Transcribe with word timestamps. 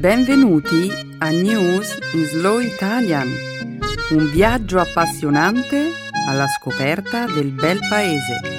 Benvenuti 0.00 0.90
a 1.18 1.28
News 1.28 1.98
in 2.14 2.24
Slow 2.24 2.58
Italian, 2.58 3.28
un 4.12 4.30
viaggio 4.30 4.78
appassionante 4.78 5.90
alla 6.26 6.46
scoperta 6.46 7.26
del 7.26 7.50
bel 7.50 7.80
paese. 7.86 8.49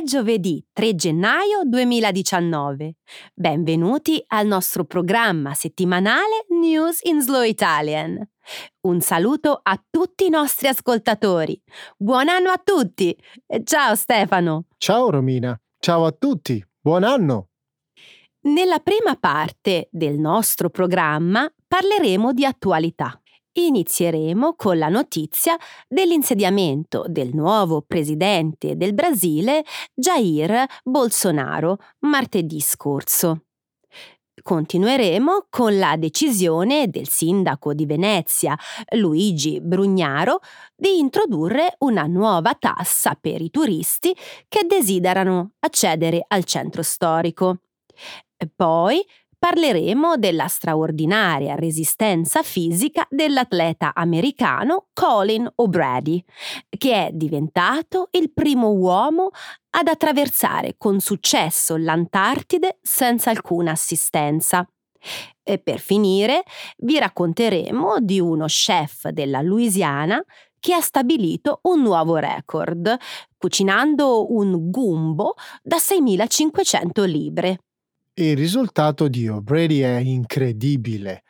È 0.00 0.02
giovedì 0.02 0.64
3 0.72 0.94
gennaio 0.94 1.60
2019. 1.62 2.94
Benvenuti 3.34 4.24
al 4.28 4.46
nostro 4.46 4.86
programma 4.86 5.52
settimanale 5.52 6.46
News 6.58 7.00
in 7.02 7.20
Slow 7.20 7.42
Italian. 7.42 8.18
Un 8.86 9.02
saluto 9.02 9.60
a 9.62 9.78
tutti 9.90 10.24
i 10.24 10.30
nostri 10.30 10.68
ascoltatori. 10.68 11.62
Buon 11.98 12.30
anno 12.30 12.48
a 12.48 12.58
tutti! 12.64 13.14
Ciao 13.64 13.94
Stefano! 13.94 14.68
Ciao 14.78 15.10
Romina! 15.10 15.60
Ciao 15.78 16.06
a 16.06 16.12
tutti! 16.12 16.66
Buon 16.80 17.04
anno! 17.04 17.48
Nella 18.44 18.78
prima 18.78 19.16
parte 19.16 19.88
del 19.92 20.18
nostro 20.18 20.70
programma 20.70 21.46
parleremo 21.68 22.32
di 22.32 22.46
attualità. 22.46 23.20
Inizieremo 23.52 24.54
con 24.54 24.78
la 24.78 24.88
notizia 24.88 25.56
dell'insediamento 25.88 27.04
del 27.08 27.34
nuovo 27.34 27.82
presidente 27.82 28.76
del 28.76 28.94
Brasile, 28.94 29.64
Jair 29.92 30.64
Bolsonaro, 30.84 31.78
martedì 32.00 32.60
scorso. 32.60 33.46
Continueremo 34.40 35.46
con 35.50 35.76
la 35.78 35.96
decisione 35.96 36.88
del 36.88 37.08
sindaco 37.08 37.74
di 37.74 37.86
Venezia, 37.86 38.56
Luigi 38.94 39.60
Brugnaro, 39.60 40.38
di 40.74 40.98
introdurre 40.98 41.74
una 41.78 42.04
nuova 42.04 42.54
tassa 42.54 43.16
per 43.20 43.42
i 43.42 43.50
turisti 43.50 44.16
che 44.48 44.64
desiderano 44.64 45.54
accedere 45.58 46.24
al 46.26 46.44
centro 46.44 46.82
storico. 46.82 47.58
Poi 48.56 49.04
parleremo 49.40 50.18
della 50.18 50.48
straordinaria 50.48 51.54
resistenza 51.54 52.42
fisica 52.42 53.06
dell'atleta 53.08 53.92
americano 53.94 54.88
Colin 54.92 55.50
O'Brady, 55.56 56.22
che 56.68 57.06
è 57.06 57.10
diventato 57.10 58.08
il 58.12 58.32
primo 58.32 58.68
uomo 58.68 59.30
ad 59.70 59.88
attraversare 59.88 60.74
con 60.76 61.00
successo 61.00 61.78
l'Antartide 61.78 62.78
senza 62.82 63.30
alcuna 63.30 63.72
assistenza. 63.72 64.68
E 65.42 65.58
per 65.58 65.78
finire 65.78 66.42
vi 66.76 66.98
racconteremo 66.98 67.96
di 68.00 68.20
uno 68.20 68.44
chef 68.44 69.08
della 69.08 69.40
Louisiana 69.40 70.22
che 70.60 70.74
ha 70.74 70.82
stabilito 70.82 71.60
un 71.62 71.80
nuovo 71.80 72.16
record, 72.16 72.94
cucinando 73.38 74.34
un 74.34 74.70
gumbo 74.70 75.32
da 75.62 75.78
6.500 75.78 77.06
libre. 77.06 77.60
Il 78.14 78.36
risultato 78.36 79.08
di 79.08 79.28
O'Brady 79.28 79.80
è 79.80 79.98
incredibile. 79.98 81.24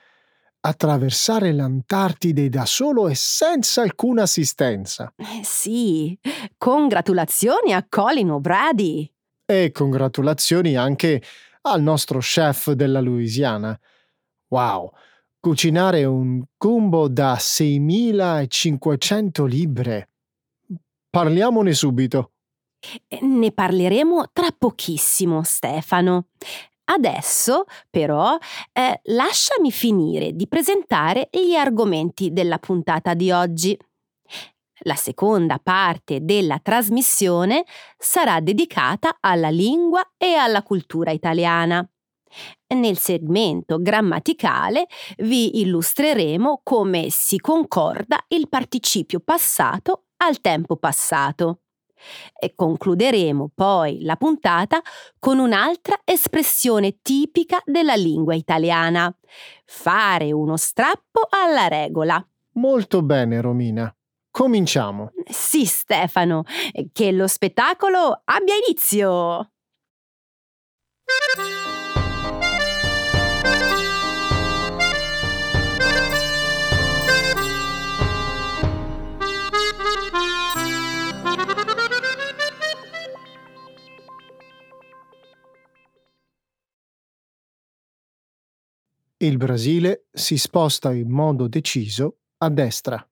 Attraversare 0.60 1.52
l'Antartide 1.52 2.48
da 2.48 2.66
solo 2.66 3.08
e 3.08 3.14
senza 3.14 3.82
alcuna 3.82 4.22
assistenza. 4.22 5.12
Eh 5.16 5.42
sì, 5.42 6.18
congratulazioni 6.58 7.72
a 7.72 7.84
Colin 7.88 8.30
O'Brady. 8.30 9.10
E 9.46 9.72
congratulazioni 9.72 10.76
anche 10.76 11.22
al 11.62 11.82
nostro 11.82 12.18
chef 12.18 12.72
della 12.72 13.00
Louisiana. 13.00 13.78
Wow, 14.48 14.92
cucinare 15.38 16.04
un 16.04 16.42
gumbo 16.56 17.08
da 17.08 17.36
6500 17.38 19.44
libre. 19.44 20.08
Parliamone 21.08 21.72
subito. 21.72 22.32
Ne 23.20 23.52
parleremo 23.52 24.30
tra 24.32 24.48
pochissimo, 24.56 25.42
Stefano. 25.42 26.28
Adesso, 26.92 27.64
però, 27.88 28.36
eh, 28.72 29.00
lasciami 29.04 29.70
finire 29.70 30.32
di 30.32 30.48
presentare 30.48 31.28
gli 31.30 31.54
argomenti 31.54 32.32
della 32.32 32.58
puntata 32.58 33.14
di 33.14 33.30
oggi. 33.30 33.78
La 34.84 34.96
seconda 34.96 35.60
parte 35.62 36.24
della 36.24 36.58
trasmissione 36.60 37.64
sarà 37.96 38.40
dedicata 38.40 39.18
alla 39.20 39.50
lingua 39.50 40.02
e 40.16 40.34
alla 40.34 40.62
cultura 40.62 41.12
italiana. 41.12 41.86
Nel 42.74 42.98
segmento 42.98 43.80
grammaticale 43.80 44.86
vi 45.18 45.60
illustreremo 45.60 46.60
come 46.64 47.10
si 47.10 47.38
concorda 47.38 48.24
il 48.28 48.48
participio 48.48 49.20
passato 49.20 50.06
al 50.18 50.40
tempo 50.40 50.76
passato. 50.76 51.60
E 52.38 52.54
concluderemo 52.54 53.50
poi 53.54 54.02
la 54.02 54.16
puntata 54.16 54.80
con 55.18 55.38
un'altra 55.38 56.00
espressione 56.04 56.98
tipica 57.02 57.60
della 57.64 57.94
lingua 57.94 58.34
italiana. 58.34 59.14
Fare 59.64 60.32
uno 60.32 60.56
strappo 60.56 61.26
alla 61.28 61.68
regola. 61.68 62.24
Molto 62.52 63.02
bene, 63.02 63.40
Romina. 63.40 63.94
Cominciamo. 64.30 65.10
Sì, 65.28 65.64
Stefano, 65.64 66.44
che 66.92 67.12
lo 67.12 67.26
spettacolo 67.26 68.22
abbia 68.24 68.54
inizio. 68.66 69.50
Il 89.22 89.36
Brasile 89.36 90.06
si 90.10 90.38
sposta 90.38 90.94
in 90.94 91.10
modo 91.10 91.46
deciso 91.46 92.20
a 92.38 92.48
destra. 92.48 93.06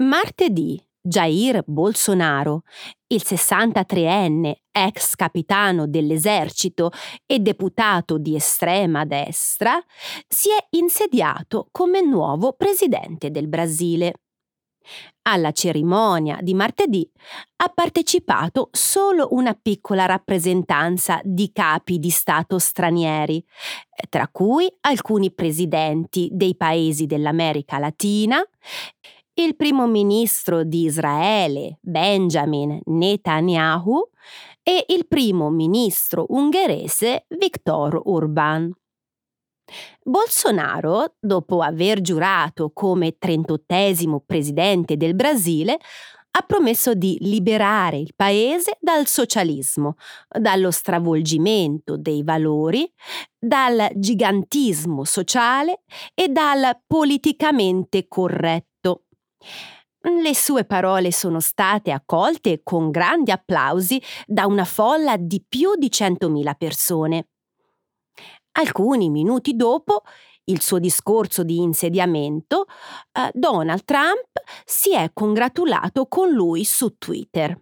Martedì 0.00 0.78
Jair 1.00 1.62
Bolsonaro, 1.64 2.64
il 3.06 3.22
63enne 3.24 4.52
ex 4.70 5.14
capitano 5.14 5.86
dell'esercito 5.86 6.90
e 7.24 7.38
deputato 7.38 8.18
di 8.18 8.34
estrema 8.34 9.06
destra, 9.06 9.82
si 10.28 10.50
è 10.50 10.66
insediato 10.76 11.68
come 11.70 12.02
nuovo 12.02 12.52
presidente 12.52 13.30
del 13.30 13.48
Brasile. 13.48 14.16
Alla 15.22 15.52
cerimonia 15.52 16.38
di 16.40 16.54
martedì 16.54 17.08
ha 17.56 17.68
partecipato 17.68 18.68
solo 18.72 19.28
una 19.32 19.54
piccola 19.54 20.06
rappresentanza 20.06 21.20
di 21.22 21.50
capi 21.52 21.98
di 21.98 22.10
Stato 22.10 22.58
stranieri, 22.58 23.44
tra 24.08 24.28
cui 24.28 24.66
alcuni 24.80 25.32
presidenti 25.32 26.28
dei 26.32 26.56
paesi 26.56 27.06
dell'America 27.06 27.78
Latina, 27.78 28.42
il 29.34 29.54
primo 29.54 29.86
ministro 29.86 30.64
di 30.64 30.84
Israele 30.84 31.78
Benjamin 31.80 32.80
Netanyahu 32.84 34.10
e 34.62 34.84
il 34.88 35.06
primo 35.06 35.50
ministro 35.50 36.26
ungherese 36.28 37.26
Viktor 37.28 38.00
Urban. 38.04 38.70
Bolsonaro, 40.02 41.14
dopo 41.20 41.60
aver 41.60 42.00
giurato 42.00 42.70
come 42.72 43.16
38 43.18 44.24
presidente 44.26 44.96
del 44.96 45.14
Brasile, 45.14 45.78
ha 46.30 46.42
promesso 46.42 46.94
di 46.94 47.16
liberare 47.20 47.98
il 47.98 48.12
paese 48.14 48.76
dal 48.80 49.06
socialismo, 49.06 49.96
dallo 50.28 50.70
stravolgimento 50.70 51.96
dei 51.96 52.22
valori, 52.22 52.90
dal 53.38 53.90
gigantismo 53.94 55.04
sociale 55.04 55.82
e 56.14 56.28
dal 56.28 56.80
politicamente 56.86 58.06
corretto. 58.06 59.04
Le 60.00 60.34
sue 60.34 60.64
parole 60.64 61.10
sono 61.10 61.40
state 61.40 61.90
accolte 61.90 62.60
con 62.62 62.90
grandi 62.90 63.32
applausi 63.32 64.00
da 64.24 64.46
una 64.46 64.64
folla 64.64 65.16
di 65.16 65.44
più 65.46 65.74
di 65.76 65.88
100.000 65.88 66.54
persone. 66.56 67.26
Alcuni 68.52 69.10
minuti 69.10 69.54
dopo 69.54 70.02
il 70.44 70.60
suo 70.60 70.78
discorso 70.78 71.42
di 71.42 71.58
insediamento, 71.58 72.66
eh, 73.12 73.30
Donald 73.32 73.84
Trump 73.84 74.28
si 74.64 74.94
è 74.94 75.10
congratulato 75.12 76.06
con 76.06 76.30
lui 76.30 76.64
su 76.64 76.96
Twitter. 76.96 77.56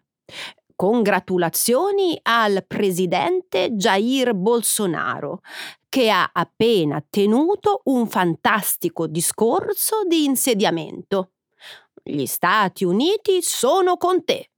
Congratulazioni 0.74 2.18
al 2.22 2.64
presidente 2.66 3.70
Jair 3.70 4.34
Bolsonaro, 4.34 5.40
che 5.88 6.10
ha 6.10 6.28
appena 6.32 7.02
tenuto 7.08 7.80
un 7.84 8.06
fantastico 8.08 9.06
discorso 9.06 10.04
di 10.06 10.24
insediamento. 10.24 11.32
Gli 12.02 12.26
Stati 12.26 12.84
Uniti 12.84 13.42
sono 13.42 13.96
con 13.96 14.22
te 14.24 14.50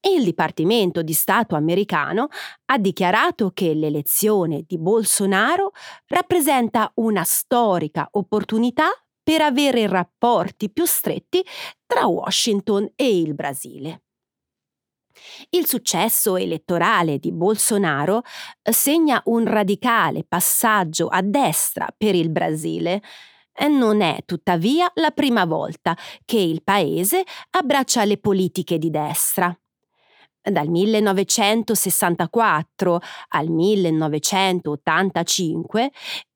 il 0.00 0.24
Dipartimento 0.24 1.02
di 1.02 1.12
Stato 1.12 1.56
americano 1.56 2.28
ha 2.66 2.78
dichiarato 2.78 3.50
che 3.52 3.74
l'elezione 3.74 4.64
di 4.66 4.78
Bolsonaro 4.78 5.72
rappresenta 6.06 6.90
una 6.96 7.24
storica 7.24 8.08
opportunità 8.12 8.88
per 9.22 9.42
avere 9.42 9.86
rapporti 9.86 10.70
più 10.70 10.84
stretti 10.86 11.44
tra 11.84 12.06
Washington 12.06 12.90
e 12.94 13.18
il 13.18 13.34
Brasile. 13.34 14.02
Il 15.50 15.66
successo 15.66 16.36
elettorale 16.36 17.18
di 17.18 17.32
Bolsonaro 17.32 18.22
segna 18.62 19.20
un 19.26 19.44
radicale 19.44 20.24
passaggio 20.24 21.08
a 21.08 21.20
destra 21.22 21.92
per 21.96 22.14
il 22.14 22.30
Brasile. 22.30 23.02
Non 23.68 24.00
è 24.00 24.20
tuttavia 24.24 24.90
la 24.94 25.10
prima 25.10 25.44
volta 25.44 25.96
che 26.24 26.38
il 26.38 26.62
paese 26.62 27.24
abbraccia 27.50 28.04
le 28.04 28.18
politiche 28.18 28.78
di 28.78 28.88
destra. 28.90 29.54
Dal 30.50 30.68
1964 30.68 33.00
al 33.28 33.48
1985 33.48 35.90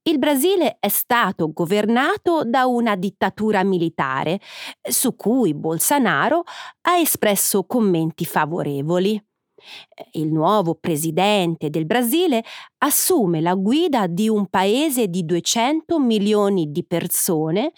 il 0.04 0.18
Brasile 0.18 0.78
è 0.80 0.88
stato 0.88 1.52
governato 1.52 2.42
da 2.44 2.66
una 2.66 2.96
dittatura 2.96 3.62
militare, 3.62 4.40
su 4.82 5.14
cui 5.14 5.54
Bolsonaro 5.54 6.42
ha 6.88 6.98
espresso 6.98 7.64
commenti 7.64 8.24
favorevoli. 8.24 9.22
Il 10.12 10.32
nuovo 10.32 10.74
presidente 10.74 11.70
del 11.70 11.86
Brasile 11.86 12.42
assume 12.78 13.40
la 13.40 13.54
guida 13.54 14.08
di 14.08 14.28
un 14.28 14.48
paese 14.48 15.06
di 15.06 15.24
200 15.24 16.00
milioni 16.00 16.72
di 16.72 16.84
persone 16.84 17.70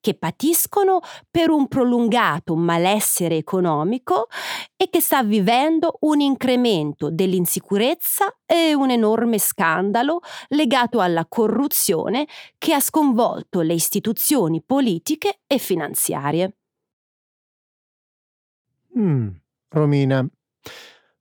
che 0.00 0.14
patiscono 0.14 1.00
per 1.30 1.50
un 1.50 1.68
prolungato 1.68 2.54
malessere 2.54 3.36
economico 3.36 4.28
e 4.76 4.88
che 4.90 5.00
sta 5.00 5.22
vivendo 5.22 5.98
un 6.00 6.20
incremento 6.20 7.10
dell'insicurezza 7.10 8.38
e 8.46 8.74
un 8.74 8.90
enorme 8.90 9.38
scandalo 9.38 10.20
legato 10.48 11.00
alla 11.00 11.26
corruzione 11.26 12.26
che 12.58 12.74
ha 12.74 12.80
sconvolto 12.80 13.60
le 13.60 13.74
istituzioni 13.74 14.62
politiche 14.62 15.40
e 15.46 15.58
finanziarie. 15.58 16.56
Mm, 18.98 19.28
Romina, 19.68 20.26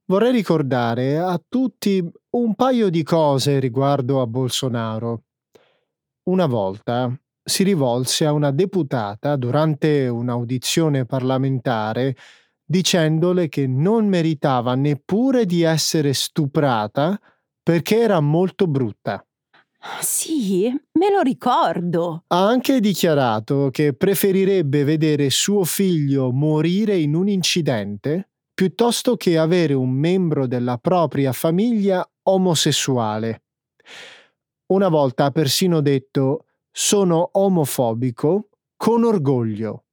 vorrei 0.05 0.31
ricordare 0.31 1.17
a 1.17 1.39
tutti 1.47 2.03
un 2.31 2.55
paio 2.55 2.89
di 2.89 3.03
cose 3.03 3.59
riguardo 3.59 4.21
a 4.21 4.27
Bolsonaro. 4.27 5.23
Una 6.23 6.45
volta 6.45 7.11
si 7.47 7.63
rivolse 7.63 8.25
a 8.25 8.33
una 8.33 8.51
deputata 8.51 9.37
durante 9.37 10.09
un'audizione 10.09 11.05
parlamentare 11.05 12.13
dicendole 12.61 13.47
che 13.47 13.67
non 13.67 14.05
meritava 14.05 14.75
neppure 14.75 15.45
di 15.45 15.61
essere 15.61 16.13
stuprata 16.13 17.17
perché 17.63 18.01
era 18.01 18.19
molto 18.19 18.67
brutta. 18.67 19.25
Sì, 20.01 20.67
me 20.67 21.09
lo 21.09 21.21
ricordo. 21.21 22.25
Ha 22.27 22.47
anche 22.47 22.81
dichiarato 22.81 23.69
che 23.71 23.93
preferirebbe 23.93 24.83
vedere 24.83 25.29
suo 25.29 25.63
figlio 25.63 26.33
morire 26.33 26.97
in 26.97 27.15
un 27.15 27.29
incidente 27.29 28.31
piuttosto 28.53 29.15
che 29.15 29.37
avere 29.37 29.73
un 29.73 29.91
membro 29.91 30.47
della 30.47 30.77
propria 30.77 31.31
famiglia 31.31 32.05
omosessuale. 32.23 33.43
Una 34.73 34.89
volta 34.89 35.25
ha 35.25 35.31
persino 35.31 35.79
detto 35.79 36.46
sono 36.79 37.29
omofobico 37.31 38.49
con 38.75 39.03
orgoglio. 39.03 39.85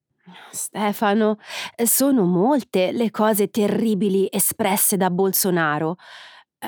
Stefano, 0.51 1.39
sono 1.83 2.27
molte 2.27 2.93
le 2.93 3.11
cose 3.11 3.49
terribili 3.49 4.29
espresse 4.31 4.99
da 4.99 5.09
Bolsonaro. 5.09 5.97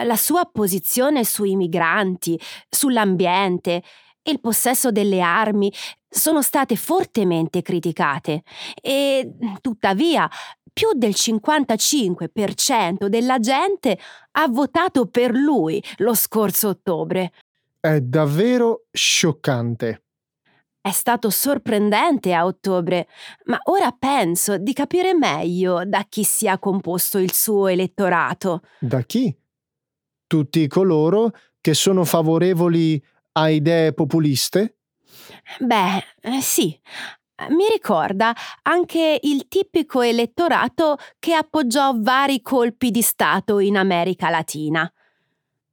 La 0.04 0.16
sua 0.16 0.48
posizione 0.50 1.22
sui 1.22 1.54
migranti, 1.54 2.40
sull'ambiente 2.66 3.82
e 4.22 4.30
il 4.30 4.40
possesso 4.40 4.90
delle 4.90 5.20
armi 5.20 5.70
sono 6.08 6.40
state 6.40 6.76
fortemente 6.76 7.60
criticate 7.60 8.42
e 8.80 9.34
tuttavia 9.60 10.26
più 10.72 10.94
del 10.94 11.12
55% 11.14 13.04
della 13.08 13.38
gente 13.38 13.98
ha 14.32 14.48
votato 14.48 15.08
per 15.08 15.32
lui 15.32 15.82
lo 15.96 16.14
scorso 16.14 16.68
ottobre. 16.68 17.32
È 17.78 18.00
davvero 18.00 18.86
scioccante. 18.90 20.00
È 20.86 20.92
stato 20.92 21.30
sorprendente 21.30 22.32
a 22.32 22.44
ottobre, 22.44 23.08
ma 23.46 23.58
ora 23.64 23.90
penso 23.90 24.56
di 24.56 24.72
capire 24.72 25.14
meglio 25.14 25.84
da 25.84 26.06
chi 26.08 26.22
sia 26.22 26.60
composto 26.60 27.18
il 27.18 27.32
suo 27.32 27.66
elettorato. 27.66 28.62
Da 28.78 29.00
chi? 29.00 29.36
Tutti 30.28 30.68
coloro 30.68 31.32
che 31.60 31.74
sono 31.74 32.04
favorevoli 32.04 33.04
a 33.32 33.48
idee 33.48 33.94
populiste? 33.94 34.76
Beh, 35.58 36.04
eh, 36.20 36.40
sì. 36.40 36.78
Mi 37.48 37.66
ricorda 37.68 38.32
anche 38.62 39.18
il 39.22 39.48
tipico 39.48 40.02
elettorato 40.02 40.98
che 41.18 41.34
appoggiò 41.34 41.94
vari 41.96 42.40
colpi 42.42 42.92
di 42.92 43.02
Stato 43.02 43.58
in 43.58 43.76
America 43.76 44.30
Latina. 44.30 44.88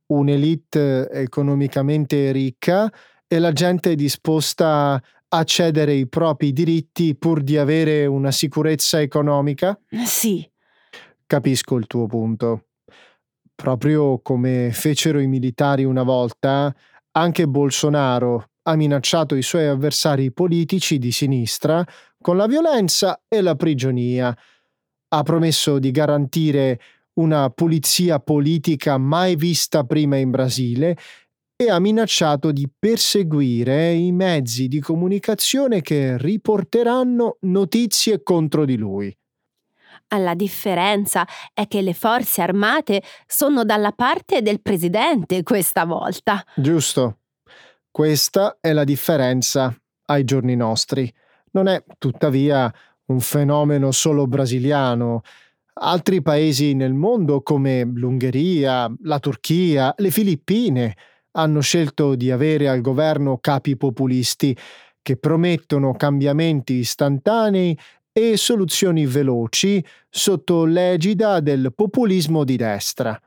Un'elite 0.08 1.08
economicamente 1.12 2.32
ricca 2.32 2.92
e 3.34 3.40
la 3.40 3.52
gente 3.52 3.92
è 3.92 3.96
disposta 3.96 5.02
a 5.30 5.44
cedere 5.44 5.94
i 5.94 6.08
propri 6.08 6.54
diritti 6.54 7.16
pur 7.16 7.42
di 7.42 7.58
avere 7.58 8.06
una 8.06 8.32
sicurezza 8.32 9.02
economica? 9.02 9.80
Sì. 10.06 10.48
Capisco 11.26 11.76
il 11.78 11.88
tuo 11.88 12.06
punto. 12.06 12.66
Proprio 13.56 14.20
come 14.22 14.70
fecero 14.72 15.20
i 15.20 15.26
militari 15.26 15.84
una 15.84 16.04
volta, 16.04 16.74
anche 17.12 17.48
Bolsonaro 17.48 18.50
ha 18.64 18.76
minacciato 18.76 19.34
i 19.36 19.42
suoi 19.42 19.66
avversari 19.66 20.32
politici 20.32 21.00
di 21.00 21.12
sinistra 21.12 21.84
con 22.22 22.38
la 22.38 22.46
violenza 22.46 23.24
e 23.28 23.42
la 23.42 23.56
prigionia. 23.56 24.36
Ha 25.08 25.24
promesso 25.24 25.80
di 25.80 25.90
garantire 25.90 26.80
una 27.14 27.50
pulizia 27.50 28.20
politica 28.20 28.98
mai 28.98 29.36
vista 29.36 29.84
prima 29.84 30.18
in 30.18 30.30
Brasile 30.30 30.98
e 31.66 31.70
ha 31.70 31.80
minacciato 31.80 32.52
di 32.52 32.70
perseguire 32.78 33.94
i 33.94 34.12
mezzi 34.12 34.68
di 34.68 34.80
comunicazione 34.80 35.82
che 35.82 36.18
riporteranno 36.18 37.38
notizie 37.42 38.22
contro 38.24 38.66
di 38.66 38.78
lui. 38.78 39.16
La 40.18 40.36
differenza 40.36 41.26
è 41.54 41.68
che 41.68 41.82
le 41.82 41.94
forze 41.94 42.42
armate 42.42 43.02
sono 43.26 43.64
dalla 43.64 43.94
parte 43.94 44.42
del 44.42 44.62
presidente 44.62 45.42
questa 45.42 45.86
volta. 45.86 46.44
Giusto. 46.56 47.18
Questa 47.90 48.58
è 48.60 48.74
la 48.74 48.84
differenza 48.84 49.76
ai 50.06 50.24
giorni 50.24 50.56
nostri. 50.56 51.12
Non 51.52 51.68
è 51.68 51.84
tuttavia 51.98 52.72
un 53.06 53.20
fenomeno 53.20 53.92
solo 53.92 54.28
brasiliano. 54.28 55.22
Altri 55.76 56.22
paesi 56.22 56.74
nel 56.74 56.94
mondo 56.94 57.42
come 57.42 57.84
l'Ungheria, 57.84 58.92
la 59.04 59.20
Turchia, 59.20 59.94
le 59.98 60.12
Filippine 60.12 60.96
hanno 61.34 61.62
scelto 61.62 62.16
di 62.16 62.32
avere 62.32 62.68
al 62.68 62.82
governo 62.82 63.38
capi 63.38 63.78
populisti 63.78 64.58
che 65.02 65.18
promettono 65.18 65.94
cambiamenti 65.94 66.74
istantanei 66.74 67.78
e 68.12 68.38
soluzioni 68.38 69.06
veloci 69.06 69.84
sotto 70.10 70.66
l'egida 70.66 71.40
del 71.40 71.74
populismo 71.76 72.44
di 72.44 72.56
destra. 72.56 73.20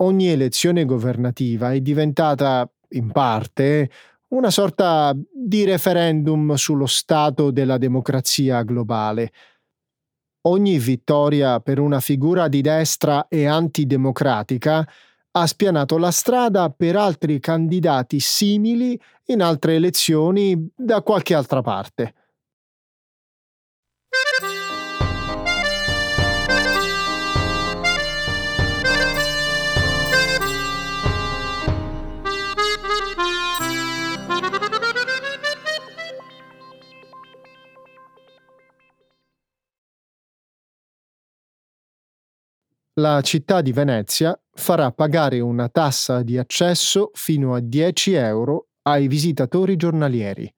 Ogni 0.00 0.28
elezione 0.28 0.84
governativa 0.84 1.72
è 1.72 1.80
diventata, 1.80 2.70
in 2.90 3.10
parte, 3.10 3.90
una 4.28 4.50
sorta 4.50 5.12
di 5.14 5.64
referendum 5.64 6.54
sullo 6.54 6.86
stato 6.86 7.50
della 7.50 7.78
democrazia 7.78 8.62
globale. 8.62 9.32
Ogni 10.42 10.78
vittoria 10.78 11.58
per 11.60 11.80
una 11.80 11.98
figura 11.98 12.46
di 12.46 12.60
destra 12.60 13.26
e 13.26 13.46
antidemocratica 13.46 14.88
ha 15.32 15.46
spianato 15.46 15.98
la 15.98 16.10
strada 16.10 16.70
per 16.70 16.96
altri 16.96 17.38
candidati 17.40 18.20
simili 18.20 19.00
in 19.26 19.42
altre 19.42 19.74
elezioni 19.74 20.70
da 20.74 21.02
qualche 21.02 21.34
altra 21.34 21.60
parte. 21.62 22.14
La 42.98 43.20
città 43.20 43.60
di 43.60 43.72
Venezia 43.72 44.38
farà 44.52 44.90
pagare 44.90 45.38
una 45.40 45.68
tassa 45.68 46.22
di 46.22 46.36
accesso 46.36 47.10
fino 47.14 47.54
a 47.54 47.60
10 47.60 48.12
euro 48.14 48.68
ai 48.82 49.06
visitatori 49.06 49.76
giornalieri. 49.76 50.52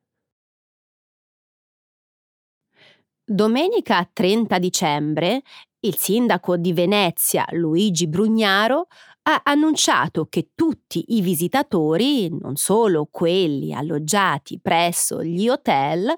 Domenica 3.22 4.08
30 4.10 4.58
dicembre 4.58 5.42
il 5.80 5.96
sindaco 5.96 6.56
di 6.56 6.72
Venezia 6.72 7.46
Luigi 7.50 8.08
Brugnaro 8.08 8.86
ha 9.22 9.42
annunciato 9.44 10.26
che 10.26 10.50
tutti 10.54 11.04
i 11.08 11.20
visitatori, 11.20 12.28
non 12.30 12.56
solo 12.56 13.06
quelli 13.10 13.74
alloggiati 13.74 14.58
presso 14.60 15.22
gli 15.22 15.48
hotel, 15.48 16.12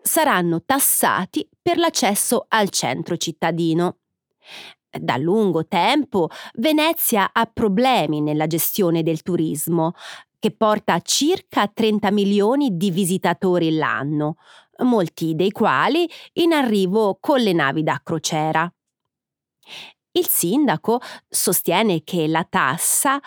saranno 0.00 0.62
tassati 0.64 1.46
per 1.60 1.78
l'accesso 1.78 2.46
al 2.48 2.70
centro 2.70 3.16
cittadino. 3.16 3.98
Da 5.00 5.16
lungo 5.16 5.66
tempo 5.66 6.28
Venezia 6.54 7.30
ha 7.32 7.46
problemi 7.52 8.20
nella 8.20 8.46
gestione 8.46 9.02
del 9.02 9.22
turismo, 9.22 9.92
che 10.38 10.52
porta 10.52 11.00
circa 11.00 11.66
30 11.66 12.10
milioni 12.12 12.76
di 12.76 12.90
visitatori 12.90 13.74
l'anno, 13.74 14.36
molti 14.84 15.34
dei 15.34 15.50
quali 15.50 16.08
in 16.34 16.52
arrivo 16.52 17.16
con 17.20 17.40
le 17.40 17.52
navi 17.52 17.82
da 17.82 18.00
crociera. 18.04 18.72
Il 20.12 20.28
sindaco 20.28 21.00
sostiene 21.28 22.04
che 22.04 22.28
la 22.28 22.46
tassa 22.48 23.20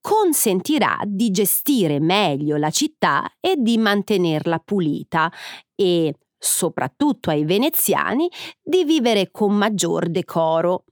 consentirà 0.00 0.98
di 1.06 1.30
gestire 1.30 1.98
meglio 2.00 2.56
la 2.56 2.70
città 2.70 3.32
e 3.40 3.54
di 3.56 3.78
mantenerla 3.78 4.58
pulita 4.58 5.32
e, 5.74 6.14
soprattutto 6.36 7.30
ai 7.30 7.44
veneziani, 7.46 8.28
di 8.62 8.84
vivere 8.84 9.30
con 9.30 9.54
maggior 9.54 10.08
decoro. 10.10 10.84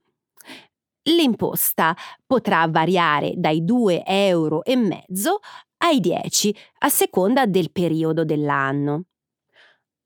L'imposta 1.05 1.97
potrà 2.25 2.67
variare 2.69 3.33
dai 3.37 3.65
2 3.65 4.05
euro 4.07 4.63
ai 5.79 5.99
10 5.99 6.57
a 6.79 6.89
seconda 6.89 7.47
del 7.47 7.73
periodo 7.73 8.25
dell'anno. 8.25 9.07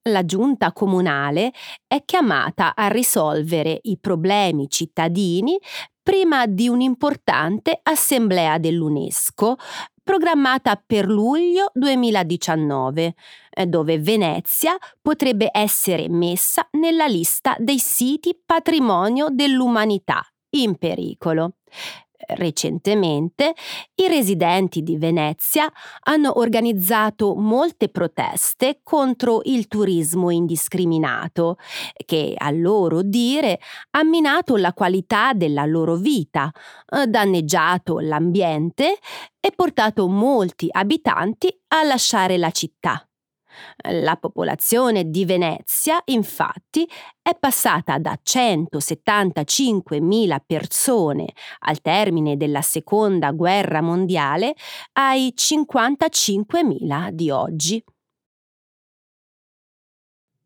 La 0.09 0.25
giunta 0.25 0.73
comunale 0.73 1.53
è 1.87 2.05
chiamata 2.05 2.75
a 2.75 2.87
risolvere 2.87 3.79
i 3.83 3.99
problemi 3.99 4.71
cittadini 4.71 5.59
prima 6.03 6.47
di 6.47 6.69
un'importante 6.69 7.81
assemblea 7.83 8.59
dell'UNESCO 8.59 9.57
programmata 10.03 10.81
per 10.87 11.09
luglio 11.09 11.73
2019, 11.75 13.15
dove 13.67 13.99
Venezia 13.99 14.77
potrebbe 15.03 15.51
essere 15.53 16.09
messa 16.09 16.67
nella 16.79 17.07
lista 17.07 17.57
dei 17.59 17.81
siti 17.81 18.41
patrimonio 18.47 19.27
dell'umanità 19.31 20.25
in 20.63 20.77
pericolo. 20.77 21.55
Recentemente 22.29 23.55
i 23.95 24.09
residenti 24.09 24.83
di 24.83 24.97
Venezia 24.97 25.71
hanno 26.05 26.41
organizzato 26.41 27.37
molte 27.37 27.89
proteste 27.89 28.81
contro 28.83 29.43
il 29.45 29.69
turismo 29.69 30.31
indiscriminato, 30.31 31.57
che 32.05 32.35
a 32.37 32.51
loro 32.51 33.03
dire 33.03 33.61
ha 33.91 34.03
minato 34.03 34.57
la 34.57 34.73
qualità 34.73 35.35
della 35.35 35.67
loro 35.67 35.95
vita, 35.95 36.51
danneggiato 37.07 38.01
l'ambiente 38.01 38.99
e 39.39 39.53
portato 39.55 40.09
molti 40.09 40.67
abitanti 40.69 41.55
a 41.69 41.85
lasciare 41.85 42.39
la 42.39 42.51
città. 42.51 43.07
La 43.91 44.17
popolazione 44.17 45.11
di 45.11 45.25
Venezia, 45.25 46.01
infatti, 46.07 46.89
è 47.23 47.37
passata 47.39 47.99
da 47.99 48.19
175.000 48.23 50.39
persone 50.47 51.27
al 51.61 51.81
termine 51.81 52.37
della 52.37 52.63
Seconda 52.63 53.31
Guerra 53.33 53.81
Mondiale 53.81 54.55
ai 54.93 55.33
55.000 55.37 57.11
di 57.11 57.31
oggi. 57.31 57.83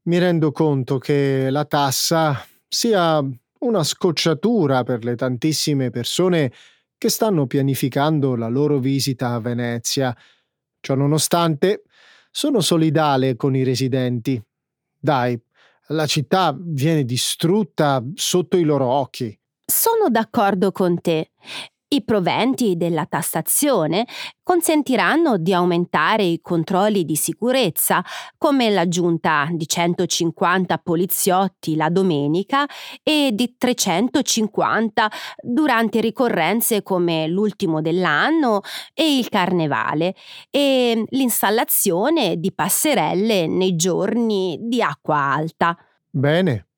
Mi 0.03 0.19
rendo 0.19 0.51
conto 0.51 0.99
che 0.99 1.51
la 1.51 1.67
tassa 1.67 2.43
sia 2.67 3.23
una 3.61 3.85
scocciatura 3.85 4.83
per 4.83 5.05
le 5.05 5.15
tantissime 5.15 5.91
persone 5.91 6.53
che 6.97 7.09
stanno 7.09 7.47
pianificando 7.47 8.37
la 8.37 8.49
loro 8.49 8.79
visita 8.79 9.33
a 9.33 9.41
Venezia. 9.41 10.15
Ciononostante, 10.81 11.83
sono 12.31 12.61
solidale 12.61 13.37
con 13.37 13.55
i 13.55 13.63
residenti. 13.63 14.43
Dai, 14.99 15.39
la 15.89 16.07
città 16.07 16.57
viene 16.59 17.05
distrutta 17.05 18.03
sotto 18.15 18.57
i 18.57 18.63
loro 18.63 18.87
occhi. 18.87 19.37
Sono 19.65 20.09
d'accordo 20.09 20.73
con 20.73 21.01
te. 21.01 21.31
I 21.93 22.05
proventi 22.05 22.77
della 22.77 23.05
tassazione 23.05 24.07
consentiranno 24.45 25.39
di 25.39 25.53
aumentare 25.53 26.23
i 26.23 26.41
controlli 26.41 27.05
di 27.05 27.17
sicurezza, 27.17 28.01
come 28.39 28.71
l'aggiunta 28.71 29.49
di 29.51 29.67
150 29.67 30.79
poliziotti 30.79 31.75
la 31.75 31.89
domenica 31.89 32.65
e 33.03 33.31
di 33.33 33.57
350 33.59 35.11
durante 35.43 36.01
ricorrenze 36.01 36.85
come 36.85 37.27
l'ultimo 37.27 37.81
dell'anno 37.81 38.61
e 38.95 39.19
il 39.19 39.29
carnevale, 39.29 40.15
e 40.49 41.05
l'installazione 41.09 42.37
di 42.37 42.53
passerelle 42.53 43.49
nei 43.49 43.75
giorni 43.75 44.57
di 44.61 44.81
acqua 44.81 45.17
alta. 45.17 45.77
Bene. 46.09 46.69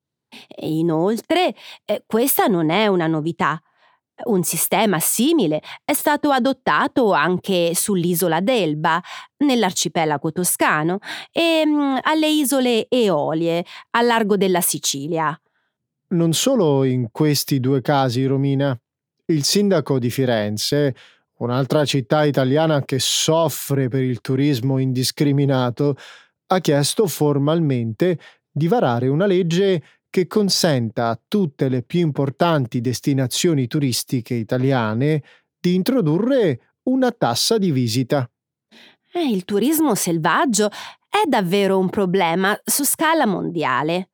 Inoltre, 0.61 1.53
eh, 1.85 2.03
questa 2.07 2.47
non 2.47 2.71
è 2.71 2.87
una 2.87 3.05
novità. 3.05 3.61
Un 4.25 4.43
sistema 4.43 4.99
simile 4.99 5.61
è 5.83 5.93
stato 5.93 6.29
adottato 6.29 7.13
anche 7.13 7.71
sull'isola 7.73 8.41
d'Elba, 8.41 9.01
nell'arcipelago 9.37 10.31
toscano, 10.31 10.99
e 11.31 11.63
mm, 11.65 11.97
alle 12.01 12.29
isole 12.29 12.87
Eolie, 12.89 13.65
al 13.91 14.05
largo 14.05 14.37
della 14.37 14.61
Sicilia. 14.61 15.37
Non 16.09 16.33
solo 16.33 16.83
in 16.83 17.07
questi 17.11 17.59
due 17.59 17.81
casi, 17.81 18.25
Romina. 18.25 18.77
Il 19.25 19.43
sindaco 19.43 19.97
di 19.97 20.11
Firenze, 20.11 20.95
un'altra 21.37 21.83
città 21.83 22.23
italiana 22.23 22.83
che 22.85 22.99
soffre 22.99 23.87
per 23.87 24.03
il 24.03 24.21
turismo 24.21 24.77
indiscriminato, 24.77 25.97
ha 26.47 26.59
chiesto 26.59 27.07
formalmente 27.07 28.19
di 28.51 28.67
varare 28.67 29.07
una 29.07 29.25
legge 29.25 29.81
che 30.13 30.27
consenta 30.27 31.09
a 31.09 31.19
tutte 31.27 31.69
le 31.69 31.81
più 31.81 31.99
importanti 32.01 32.81
destinazioni 32.81 33.65
turistiche 33.65 34.35
italiane 34.35 35.23
di 35.59 35.73
introdurre 35.73 36.75
una 36.83 37.11
tassa 37.11 37.57
di 37.57 37.71
visita. 37.71 38.29
Eh, 39.11 39.27
il 39.27 39.43
turismo 39.43 39.95
selvaggio 39.95 40.69
è 41.09 41.27
davvero 41.27 41.79
un 41.79 41.89
problema 41.89 42.55
su 42.63 42.83
scala 42.83 43.25
mondiale. 43.25 44.09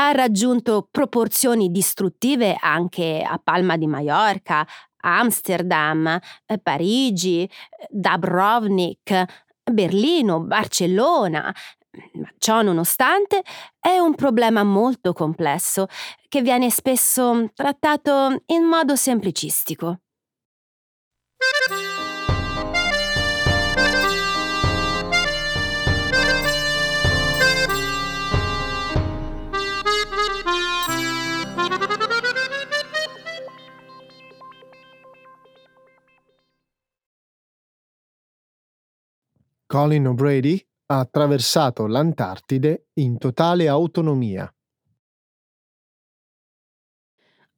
Ha 0.00 0.12
raggiunto 0.12 0.88
proporzioni 0.90 1.70
distruttive 1.70 2.56
anche 2.58 3.22
a 3.22 3.38
Palma 3.38 3.76
di 3.76 3.86
Mallorca, 3.86 4.66
Amsterdam, 5.02 6.18
eh, 6.46 6.58
Parigi, 6.60 7.46
Dubrovnik, 7.90 9.24
Berlino, 9.70 10.40
Barcellona, 10.40 11.54
ciò 12.38 12.62
nonostante 12.62 13.42
è 13.78 13.98
un 13.98 14.14
problema 14.14 14.62
molto 14.62 15.12
complesso 15.12 15.86
che 16.28 16.42
viene 16.42 16.70
spesso 16.70 17.50
trattato 17.54 18.42
in 18.46 18.64
modo 18.64 18.96
semplicistico. 18.96 19.98
Colin 39.66 40.06
O'Brady 40.06 40.71
ha 40.92 40.98
attraversato 40.98 41.86
l'Antartide 41.86 42.88
in 42.94 43.16
totale 43.16 43.66
autonomia. 43.66 44.52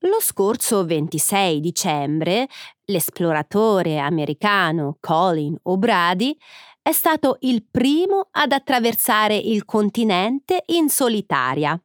Lo 0.05 0.21
scorso 0.21 0.85
26 0.85 1.61
dicembre, 1.61 2.47
l'esploratore 2.85 3.99
americano 3.99 4.99
Colin 5.01 5.57
O'Brady 5.63 6.37
è 6.81 6.93
stato 6.93 7.39
il 7.41 7.65
primo 7.69 8.29
ad 8.31 8.53
attraversare 8.53 9.37
il 9.37 9.65
continente 9.65 10.63
in 10.67 10.89
solitaria, 10.89 11.81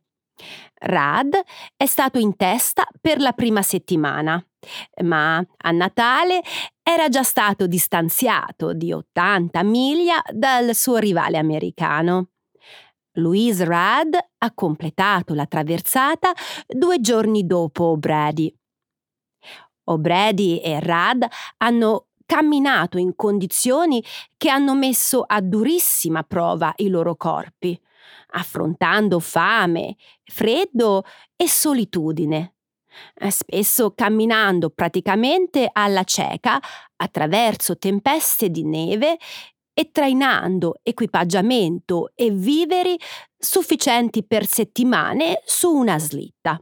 Rad 0.75 1.39
è 1.77 1.87
stato 1.87 2.19
in 2.19 2.37
testa 2.37 2.87
per 3.01 3.21
la 3.21 3.33
prima 3.33 3.63
settimana, 3.63 4.45
ma 5.03 5.37
a 5.37 5.71
Natale 5.71 6.41
era 6.83 7.09
già 7.09 7.23
stato 7.23 7.67
distanziato 7.67 8.73
di 8.73 8.93
80 8.93 9.63
miglia 9.63 10.21
dal 10.33 10.75
suo 10.75 10.97
rivale 10.97 11.39
americano. 11.39 12.29
Louise 13.17 13.65
Rad 13.65 14.17
ha 14.39 14.53
completato 14.55 15.35
la 15.35 15.47
traversata 15.47 16.33
due 16.67 17.01
giorni 17.01 17.47
dopo 17.47 17.85
O'Brady. 17.85 18.55
O'Brady 19.85 20.59
e 20.59 20.81
Rad 20.81 21.27
hanno 21.59 22.07
camminato 22.25 22.97
in 22.99 23.15
condizioni 23.15 24.03
che 24.37 24.49
hanno 24.49 24.75
messo 24.75 25.25
a 25.27 25.41
durissima 25.41 26.23
prova 26.23 26.73
i 26.77 26.89
loro 26.89 27.17
corpi, 27.17 27.79
affrontando 28.29 29.19
fame, 29.19 29.97
freddo 30.25 31.05
e 31.37 31.49
solitudine, 31.49 32.55
eh, 33.15 33.31
spesso 33.31 33.93
camminando 33.93 34.71
praticamente 34.71 35.69
alla 35.71 36.05
cieca 36.05 36.59
attraverso 36.97 37.77
tempeste 37.77 38.49
di 38.49 38.65
neve 38.65 39.19
e 39.75 39.91
trainando 39.91 40.81
equipaggiamento 40.83 42.11
e 42.15 42.31
viveri 42.31 42.99
sufficienti 43.37 44.25
per 44.25 44.47
settimane 44.47 45.43
su 45.45 45.71
una 45.71 45.99
slitta. 45.99 46.61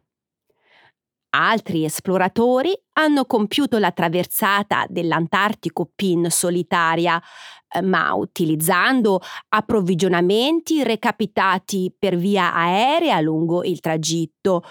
Altri 1.32 1.84
esploratori 1.84 2.76
hanno 2.94 3.24
compiuto 3.24 3.78
la 3.78 3.92
traversata 3.92 4.84
dell'Antartico 4.88 5.92
PIN 5.94 6.28
solitaria, 6.28 7.22
eh, 7.68 7.82
ma 7.82 8.14
utilizzando 8.14 9.20
approvvigionamenti 9.50 10.82
recapitati 10.82 11.94
per 11.96 12.16
via 12.16 12.52
aerea 12.52 13.20
lungo 13.20 13.62
il 13.62 13.78
tragitto 13.78 14.64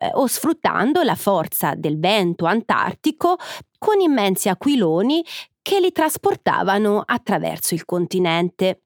eh, 0.00 0.10
o 0.14 0.26
sfruttando 0.26 1.02
la 1.02 1.16
forza 1.16 1.74
del 1.74 1.98
vento 1.98 2.46
antartico 2.46 3.36
con 3.78 4.00
immensi 4.00 4.48
aquiloni 4.48 5.22
che 5.66 5.80
li 5.80 5.90
trasportavano 5.90 7.02
attraverso 7.04 7.74
il 7.74 7.84
continente. 7.84 8.82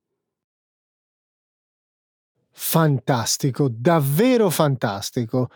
Fantastico, 2.50 3.68
davvero 3.70 4.48
fantastico. 4.48 5.50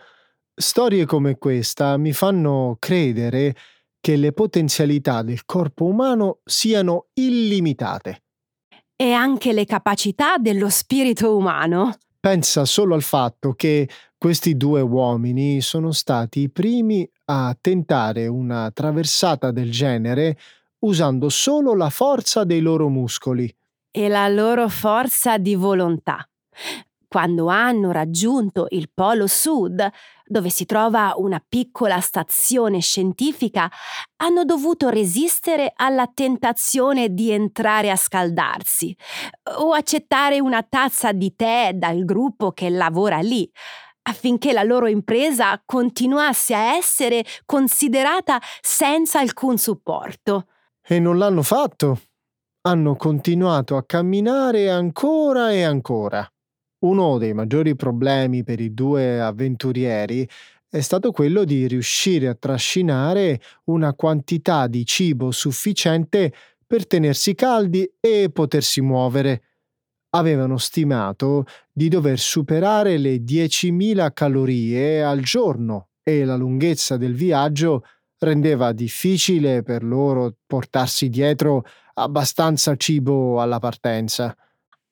Storie 0.53 1.05
come 1.05 1.39
questa 1.39 1.97
mi 1.97 2.13
fanno 2.13 2.77
credere 2.77 3.55
che 3.99 4.17
le 4.17 4.33
potenzialità 4.33 5.23
del 5.23 5.45
corpo 5.45 5.85
umano 5.85 6.41
siano 6.45 7.07
illimitate. 7.13 8.25
E 8.95 9.11
anche 9.11 9.51
le 9.51 9.65
capacità 9.65 10.37
dello 10.37 10.69
spirito 10.69 11.35
umano. 11.35 11.97
Pensa 12.19 12.65
solo 12.65 12.93
al 12.93 13.01
fatto 13.01 13.53
che 13.53 13.89
questi 14.15 14.55
due 14.55 14.81
uomini 14.81 15.59
sono 15.61 15.91
stati 15.91 16.41
i 16.41 16.51
primi 16.51 17.09
a 17.25 17.57
tentare 17.59 18.27
una 18.27 18.69
traversata 18.69 19.49
del 19.49 19.71
genere 19.71 20.37
usando 20.85 21.29
solo 21.29 21.75
la 21.75 21.89
forza 21.89 22.43
dei 22.43 22.61
loro 22.61 22.87
muscoli. 22.89 23.53
E 23.91 24.07
la 24.07 24.27
loro 24.27 24.67
forza 24.69 25.37
di 25.37 25.55
volontà. 25.55 26.27
Quando 27.07 27.47
hanno 27.47 27.91
raggiunto 27.91 28.67
il 28.71 28.89
Polo 28.93 29.25
Sud, 29.25 29.89
dove 30.25 30.49
si 30.49 30.65
trova 30.65 31.13
una 31.15 31.41
piccola 31.47 32.01
stazione 32.01 32.81
scientifica, 32.81 33.71
hanno 34.17 34.43
dovuto 34.43 34.89
resistere 34.89 35.71
alla 35.75 36.11
tentazione 36.13 37.13
di 37.13 37.31
entrare 37.31 37.89
a 37.89 37.95
scaldarsi 37.95 38.95
o 39.59 39.71
accettare 39.71 40.39
una 40.41 40.61
tazza 40.63 41.13
di 41.13 41.33
tè 41.35 41.71
dal 41.73 42.03
gruppo 42.03 42.51
che 42.51 42.69
lavora 42.69 43.19
lì, 43.19 43.49
affinché 44.07 44.51
la 44.51 44.63
loro 44.63 44.87
impresa 44.87 45.61
continuasse 45.65 46.53
a 46.53 46.75
essere 46.75 47.23
considerata 47.45 48.41
senza 48.59 49.19
alcun 49.19 49.57
supporto. 49.57 50.47
E 50.87 50.99
non 50.99 51.17
l'hanno 51.17 51.41
fatto. 51.41 51.99
Hanno 52.67 52.95
continuato 52.95 53.75
a 53.75 53.83
camminare 53.83 54.69
ancora 54.69 55.51
e 55.51 55.63
ancora. 55.63 56.27
Uno 56.85 57.17
dei 57.17 57.33
maggiori 57.33 57.75
problemi 57.75 58.43
per 58.43 58.59
i 58.59 58.71
due 58.71 59.19
avventurieri 59.19 60.29
è 60.69 60.81
stato 60.81 61.11
quello 61.11 61.43
di 61.43 61.65
riuscire 61.67 62.27
a 62.27 62.35
trascinare 62.35 63.41
una 63.65 63.95
quantità 63.95 64.67
di 64.67 64.85
cibo 64.85 65.31
sufficiente 65.31 66.31
per 66.67 66.85
tenersi 66.85 67.33
caldi 67.33 67.89
e 67.99 68.29
potersi 68.31 68.81
muovere. 68.81 69.41
Avevano 70.11 70.57
stimato 70.57 71.45
di 71.71 71.87
dover 71.87 72.19
superare 72.19 72.97
le 72.99 73.23
10.000 73.23 74.13
calorie 74.13 75.03
al 75.03 75.21
giorno 75.21 75.89
e 76.03 76.25
la 76.25 76.35
lunghezza 76.35 76.97
del 76.97 77.15
viaggio 77.15 77.83
rendeva 78.19 78.71
difficile 78.71 79.63
per 79.63 79.83
loro 79.83 80.35
portarsi 80.45 81.09
dietro 81.09 81.63
abbastanza 81.95 82.75
cibo 82.75 83.41
alla 83.41 83.59
partenza. 83.59 84.35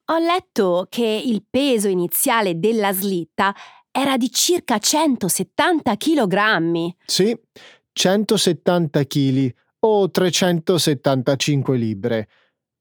Ho 0.06 0.18
letto 0.18 0.88
che 0.90 1.06
il 1.06 1.44
peso 1.50 1.88
iniziale 1.88 2.60
della 2.60 2.92
slitta 2.92 3.56
era 3.90 4.18
di 4.18 4.30
circa 4.32 4.78
170 4.78 5.96
kg. 5.96 6.96
Sì, 7.06 7.38
170 7.94 9.06
kg 9.06 9.54
o 9.80 10.10
375 10.10 11.78
libbre. 11.78 12.28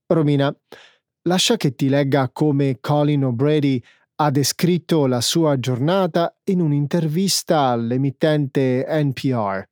Romina, 0.07 0.55
lascia 1.29 1.57
che 1.57 1.75
ti 1.75 1.89
legga 1.89 2.31
come 2.33 2.79
Colin 2.81 3.25
O'Brady 3.25 3.83
ha 4.17 4.31
descritto 4.31 5.07
la 5.07 5.21
sua 5.21 5.59
giornata 5.59 6.35
in 6.45 6.61
un'intervista 6.61 7.69
all'emittente 7.69 8.87
NPR. 8.89 9.65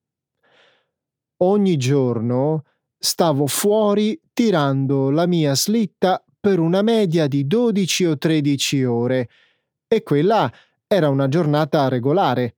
Ogni 1.43 1.79
giorno 1.79 2.65
stavo 2.99 3.47
fuori 3.47 4.21
tirando 4.35 5.11
la 5.11 5.27
mia 5.27 5.55
slitta 5.55 6.23
per 6.39 6.59
una 6.59 6.83
media 6.83 7.27
di 7.29 7.47
12 7.47 8.05
o 8.05 8.19
13 8.19 8.85
ore 8.85 9.29
e 9.89 10.03
quella 10.03 10.53
era 10.87 11.09
una 11.09 11.29
giornata 11.29 11.89
regolare. 11.89 12.57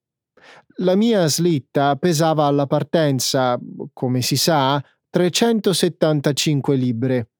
La 0.77 0.97
mia 0.97 1.29
slitta 1.29 1.95
pesava 1.95 2.47
alla 2.47 2.67
partenza, 2.67 3.57
come 3.93 4.21
si 4.21 4.37
sa, 4.37 4.83
375 5.11 6.75
libbre. 6.75 7.31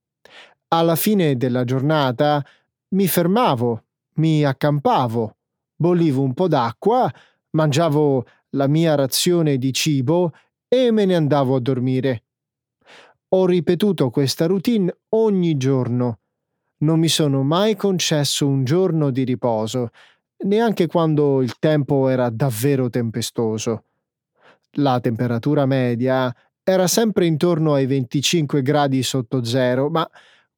Alla 0.69 0.95
fine 0.95 1.37
della 1.37 1.65
giornata 1.65 2.45
mi 2.91 3.09
fermavo, 3.09 3.85
mi 4.15 4.45
accampavo, 4.45 5.37
bollivo 5.75 6.23
un 6.23 6.35
po' 6.35 6.47
d'acqua, 6.47 7.11
mangiavo 7.51 8.27
la 8.51 8.69
mia 8.69 8.95
razione 8.95 9.57
di 9.57 9.73
cibo 9.73 10.31
e 10.73 10.91
me 10.91 11.05
ne 11.05 11.15
andavo 11.15 11.57
a 11.57 11.61
dormire. 11.61 12.25
Ho 13.31 13.47
ripetuto 13.47 14.11
questa 14.11 14.47
routine 14.47 14.95
ogni 15.11 15.57
giorno 15.57 16.21
non 16.83 16.99
mi 16.99 17.09
sono 17.09 17.43
mai 17.43 17.77
concesso 17.77 18.47
un 18.47 18.65
giorno 18.65 19.11
di 19.11 19.25
riposo, 19.25 19.91
neanche 20.45 20.87
quando 20.87 21.41
il 21.41 21.59
tempo 21.59 22.09
era 22.09 22.29
davvero 22.29 22.91
tempestoso. 22.91 23.85
La 24.77 25.01
temperatura 25.01 25.65
media 25.67 26.35
era 26.63 26.87
sempre 26.87 27.27
intorno 27.27 27.75
ai 27.75 27.87
25 27.87 28.63
gradi 28.63 29.03
sotto 29.03 29.45
zero, 29.45 29.91
ma 29.91 30.09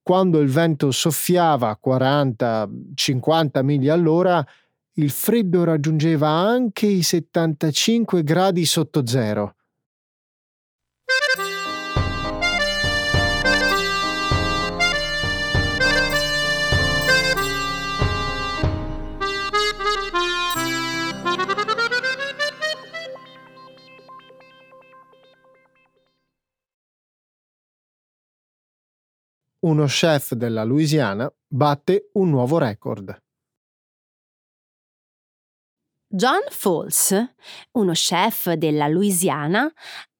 quando 0.02 0.40
il 0.40 0.48
vento 0.48 0.90
soffiava 0.90 1.68
a 1.70 1.78
40-50 1.82 3.62
miglia 3.62 3.94
all'ora, 3.94 4.46
il 4.96 5.10
freddo 5.10 5.64
raggiungeva 5.64 6.28
anche 6.28 6.86
i 6.86 7.02
75 7.02 8.22
gradi 8.22 8.64
sotto 8.64 9.06
zero. 9.06 9.56
Uno 29.64 29.86
chef 29.86 30.34
della 30.34 30.62
Louisiana 30.62 31.28
batte 31.46 32.10
un 32.14 32.30
nuovo 32.30 32.56
record. 32.58 33.16
John 36.06 36.42
Falls, 36.48 37.34
uno 37.72 37.92
chef 37.92 38.52
della 38.52 38.88
Louisiana, 38.88 39.70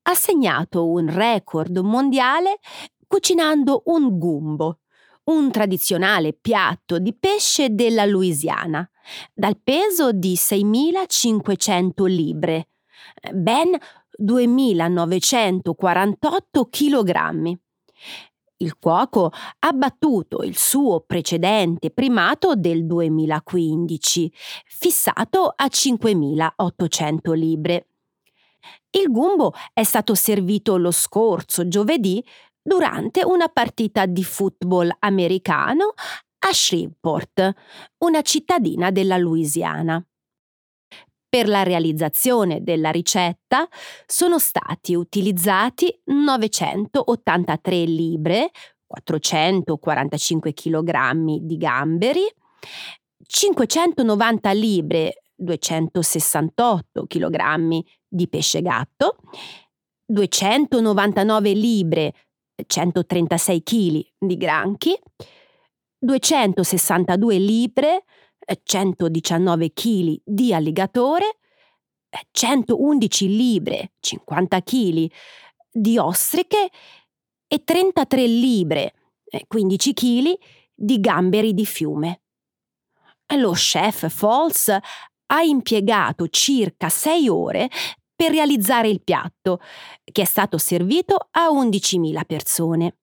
ha 0.07 0.15
segnato 0.15 0.87
un 0.89 1.11
record 1.15 1.77
mondiale 1.79 2.59
cucinando 3.07 3.85
un 3.87 4.19
gumbo, 4.19 4.81
un 5.25 5.51
tradizionale 5.51 6.33
piatto 6.33 6.99
di 6.99 7.15
pesce 7.15 7.75
della 7.75 8.07
Louisiana, 8.07 8.89
dal 9.33 9.59
peso 9.63 10.13
di 10.13 10.35
6.500 10.35 12.07
libre, 12.07 12.69
ben 13.33 13.77
2.948 14.19 16.69
kg. 16.71 17.59
Il 18.65 18.79
cuoco 18.79 19.31
ha 19.59 19.73
battuto 19.73 20.43
il 20.43 20.57
suo 20.57 21.01
precedente 21.01 21.91
primato 21.91 22.55
del 22.55 22.87
2015, 22.87 24.33
fissato 24.65 25.53
a 25.55 25.67
5.800 25.67 27.33
libbre. 27.35 27.89
Il 28.89 29.11
gumbo 29.11 29.53
è 29.75 29.83
stato 29.83 30.15
servito 30.15 30.79
lo 30.79 30.91
scorso 30.93 31.69
giovedì 31.69 32.25
durante 32.63 33.23
una 33.23 33.49
partita 33.49 34.07
di 34.07 34.25
football 34.25 34.91
americano 35.01 35.93
a 36.39 36.51
Shreveport, 36.51 37.53
una 37.99 38.23
cittadina 38.23 38.91
della 38.91 39.19
Louisiana. 39.19 40.03
Per 41.35 41.49
la 41.49 41.65
realizzazione 41.65 42.63
della 42.63 42.93
ricetta 42.93 43.67
sono 44.07 44.39
stati 44.39 44.95
utilizzati 44.95 45.93
983 46.05 47.85
libre, 47.87 48.51
445 48.87 50.53
kg 50.53 51.41
di 51.41 51.57
gamberi, 51.57 52.21
590 53.27 54.51
libre, 54.53 55.23
268 55.35 57.05
kg 57.09 57.81
di 58.07 58.29
pesce 58.29 58.63
gatto, 58.63 59.17
299 60.07 61.51
libre, 61.51 62.15
136 62.65 63.63
kg 63.65 64.07
di 64.21 64.37
granchi, 64.37 64.97
262 65.99 67.39
libre, 67.39 68.05
119 68.63 69.73
kg 69.73 70.21
di 70.25 70.53
alligatore, 70.53 71.39
111 72.31 73.29
libre, 73.29 73.93
50 74.01 74.63
kg 74.63 75.11
di 75.71 75.99
ostriche 75.99 76.71
e 77.47 77.65
33 77.65 78.27
libre, 78.27 78.95
15 79.47 79.93
kg 79.93 80.39
di 80.75 81.01
gamberi 81.01 81.55
di 81.55 81.67
fiume. 81.67 82.21
Lo 83.37 83.53
chef 83.53 84.09
Falls 84.11 84.69
ha 84.69 85.43
impiegato 85.43 86.29
circa 86.29 86.89
6 86.89 87.29
ore 87.29 87.69
per 88.15 88.31
realizzare 88.31 88.89
il 88.89 89.03
piatto, 89.03 89.61
che 90.05 90.23
è 90.23 90.25
stato 90.25 90.59
servito 90.59 91.29
a 91.33 91.49
11.000 91.49 92.25
persone. 92.27 92.99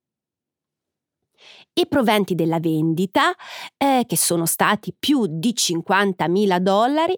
I 1.73 1.87
proventi 1.87 2.35
della 2.35 2.59
vendita, 2.59 3.33
eh, 3.77 4.03
che 4.05 4.17
sono 4.17 4.45
stati 4.45 4.93
più 4.97 5.25
di 5.27 5.53
50.000 5.55 6.59
dollari, 6.59 7.17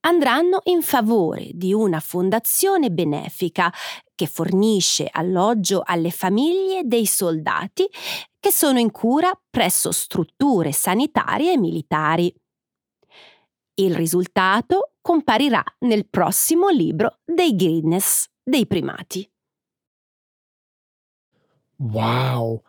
andranno 0.00 0.60
in 0.64 0.82
favore 0.82 1.50
di 1.52 1.72
una 1.72 2.00
fondazione 2.00 2.90
benefica 2.90 3.72
che 4.14 4.26
fornisce 4.26 5.08
alloggio 5.10 5.82
alle 5.84 6.10
famiglie 6.10 6.82
dei 6.84 7.06
soldati 7.06 7.88
che 8.38 8.52
sono 8.52 8.78
in 8.78 8.90
cura 8.90 9.32
presso 9.50 9.90
strutture 9.90 10.72
sanitarie 10.72 11.52
e 11.52 11.58
militari. 11.58 12.32
Il 13.76 13.94
risultato 13.94 14.92
comparirà 15.00 15.62
nel 15.80 16.06
prossimo 16.08 16.68
libro 16.68 17.20
dei 17.24 17.56
Guinness 17.56 18.26
dei 18.42 18.66
primati. 18.66 19.28
Wow! 21.78 22.62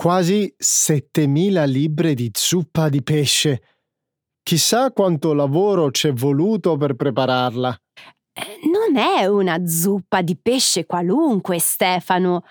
Quasi 0.00 0.50
7000 0.56 1.62
libbre 1.64 2.14
di 2.14 2.30
zuppa 2.32 2.88
di 2.88 3.02
pesce. 3.02 3.62
Chissà 4.42 4.92
quanto 4.92 5.34
lavoro 5.34 5.90
c'è 5.90 6.10
voluto 6.14 6.78
per 6.78 6.94
prepararla. 6.94 7.78
Eh, 8.32 8.66
non 8.72 8.96
è 8.96 9.26
una 9.26 9.66
zuppa 9.66 10.22
di 10.22 10.38
pesce 10.40 10.86
qualunque, 10.86 11.58
Stefano. 11.58 12.44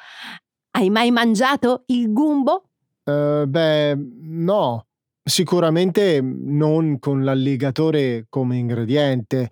Hai 0.70 0.92
mai 0.92 1.10
mangiato 1.10 1.86
il 1.88 2.14
gumbo? 2.14 2.70
Uh, 3.06 3.48
beh, 3.48 3.96
no. 3.96 4.86
Sicuramente 5.24 6.22
non 6.22 7.00
con 7.00 7.24
l'alligatore 7.24 8.28
come 8.30 8.58
ingrediente. 8.58 9.50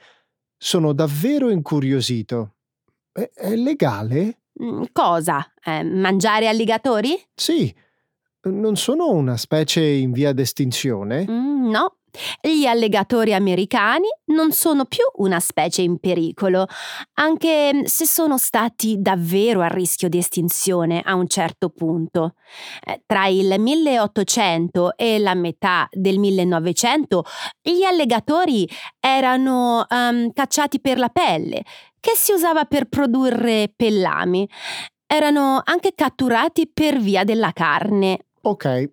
Sono 0.56 0.94
davvero 0.94 1.50
incuriosito. 1.50 2.58
È, 3.12 3.28
è 3.34 3.56
legale? 3.56 4.42
Mm, 4.62 4.84
cosa? 4.92 5.44
Eh, 5.64 5.82
mangiare 5.84 6.48
alligatori? 6.48 7.20
Sì, 7.34 7.74
non 8.50 8.76
sono 8.76 9.10
una 9.10 9.38
specie 9.38 9.84
in 9.84 10.12
via 10.12 10.34
d'estinzione? 10.34 11.26
Mm, 11.30 11.70
no. 11.70 11.98
Gli 12.42 12.66
alligatori 12.66 13.34
americani 13.34 14.08
non 14.28 14.52
sono 14.52 14.86
più 14.86 15.04
una 15.16 15.40
specie 15.40 15.82
in 15.82 16.00
pericolo, 16.00 16.66
anche 17.16 17.84
se 17.86 18.06
sono 18.06 18.38
stati 18.38 18.96
davvero 19.00 19.62
a 19.62 19.68
rischio 19.68 20.10
di 20.10 20.18
estinzione 20.18 21.02
a 21.02 21.14
un 21.16 21.28
certo 21.28 21.70
punto. 21.70 22.34
Eh, 22.84 23.04
tra 23.06 23.28
il 23.28 23.60
1800 23.60 24.98
e 24.98 25.20
la 25.20 25.36
metà 25.36 25.88
del 25.92 26.18
1900 26.18 27.24
gli 27.62 27.84
alligatori 27.84 28.68
erano 29.00 29.86
um, 29.88 30.32
cacciati 30.34 30.80
per 30.80 30.98
la 30.98 31.10
pelle, 31.10 31.64
che 32.00 32.14
si 32.16 32.32
usava 32.32 32.66
per 32.66 32.86
produrre 32.86 33.72
pellami. 33.76 34.50
Erano 35.06 35.62
anche 35.64 35.94
catturati 35.96 36.70
per 36.74 37.00
via 37.00 37.24
della 37.24 37.52
carne 37.54 38.26
Ok, 38.42 38.92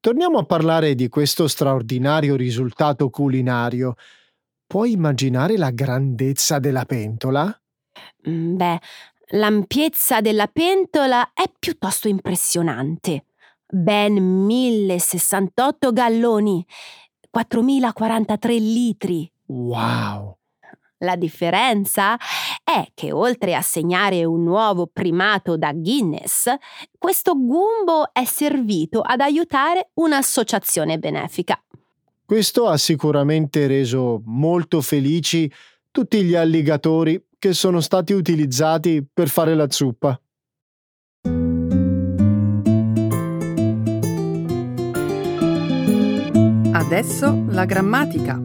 torniamo 0.00 0.38
a 0.38 0.44
parlare 0.44 0.94
di 0.94 1.08
questo 1.08 1.48
straordinario 1.48 2.36
risultato 2.36 3.10
culinario. 3.10 3.94
Puoi 4.66 4.92
immaginare 4.92 5.56
la 5.56 5.70
grandezza 5.70 6.58
della 6.58 6.84
pentola? 6.84 7.60
Mm, 8.28 8.56
beh, 8.56 8.80
l'ampiezza 9.30 10.20
della 10.20 10.46
pentola 10.46 11.32
è 11.32 11.50
piuttosto 11.58 12.08
impressionante. 12.08 13.26
Ben 13.68 14.14
1068 14.14 15.92
galloni, 15.92 16.64
4043 17.30 18.58
litri. 18.58 19.30
Wow! 19.46 20.36
La 21.00 21.16
differenza 21.16 22.16
è 22.64 22.86
che 22.94 23.12
oltre 23.12 23.54
a 23.54 23.60
segnare 23.60 24.24
un 24.24 24.42
nuovo 24.44 24.86
primato 24.90 25.58
da 25.58 25.72
Guinness, 25.74 26.46
questo 26.96 27.34
gumbo 27.34 28.12
è 28.12 28.24
servito 28.24 29.02
ad 29.02 29.20
aiutare 29.20 29.90
un'associazione 29.94 30.98
benefica. 30.98 31.62
Questo 32.24 32.66
ha 32.66 32.78
sicuramente 32.78 33.66
reso 33.66 34.22
molto 34.24 34.80
felici 34.80 35.50
tutti 35.90 36.22
gli 36.22 36.34
alligatori 36.34 37.22
che 37.38 37.52
sono 37.52 37.80
stati 37.80 38.12
utilizzati 38.14 39.06
per 39.12 39.28
fare 39.28 39.54
la 39.54 39.70
zuppa. 39.70 40.18
Adesso 46.72 47.44
la 47.48 47.64
grammatica 47.64 48.40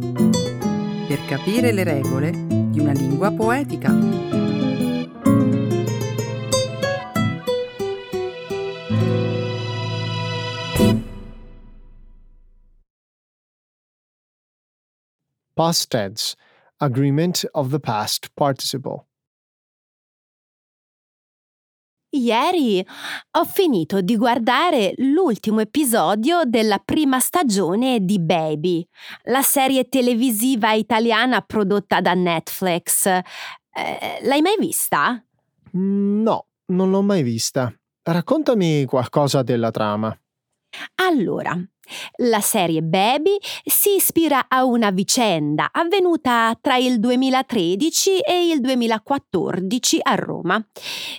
per 1.12 1.26
capire 1.26 1.74
le 1.74 1.84
regole 1.84 2.32
di 2.32 2.80
una 2.80 2.94
lingua 2.94 3.32
poetica. 3.32 3.92
Past 15.54 15.90
tense, 15.90 16.38
agreement 16.80 17.44
of 17.54 17.72
the 17.72 17.80
past 17.82 18.30
participle. 18.38 19.11
Ieri 22.14 22.86
ho 23.38 23.46
finito 23.46 24.02
di 24.02 24.18
guardare 24.18 24.94
l'ultimo 24.98 25.62
episodio 25.62 26.42
della 26.44 26.78
prima 26.84 27.22
stagione 27.22 28.04
di 28.04 28.20
Baby, 28.20 28.86
la 29.24 29.42
serie 29.42 29.88
televisiva 29.88 30.74
italiana 30.74 31.40
prodotta 31.40 32.02
da 32.02 32.14
Netflix. 32.14 33.06
Eh, 33.06 33.24
l'hai 34.24 34.42
mai 34.42 34.58
vista? 34.60 35.24
No, 35.72 36.48
non 36.66 36.90
l'ho 36.90 37.02
mai 37.02 37.24
vista. 37.24 37.74
Raccontami 38.04 38.84
qualcosa 38.84 39.42
della 39.42 39.72
trama. 39.72 40.14
Allora, 40.96 41.58
la 42.18 42.40
serie 42.40 42.82
Baby 42.82 43.38
si 43.66 43.96
ispira 43.96 44.46
a 44.48 44.64
una 44.64 44.92
vicenda 44.92 45.70
avvenuta 45.72 46.58
tra 46.62 46.78
il 46.78 47.00
2013 47.00 48.20
e 48.20 48.48
il 48.48 48.62
2014 48.62 50.00
a 50.02 50.16
Roma, 50.16 50.66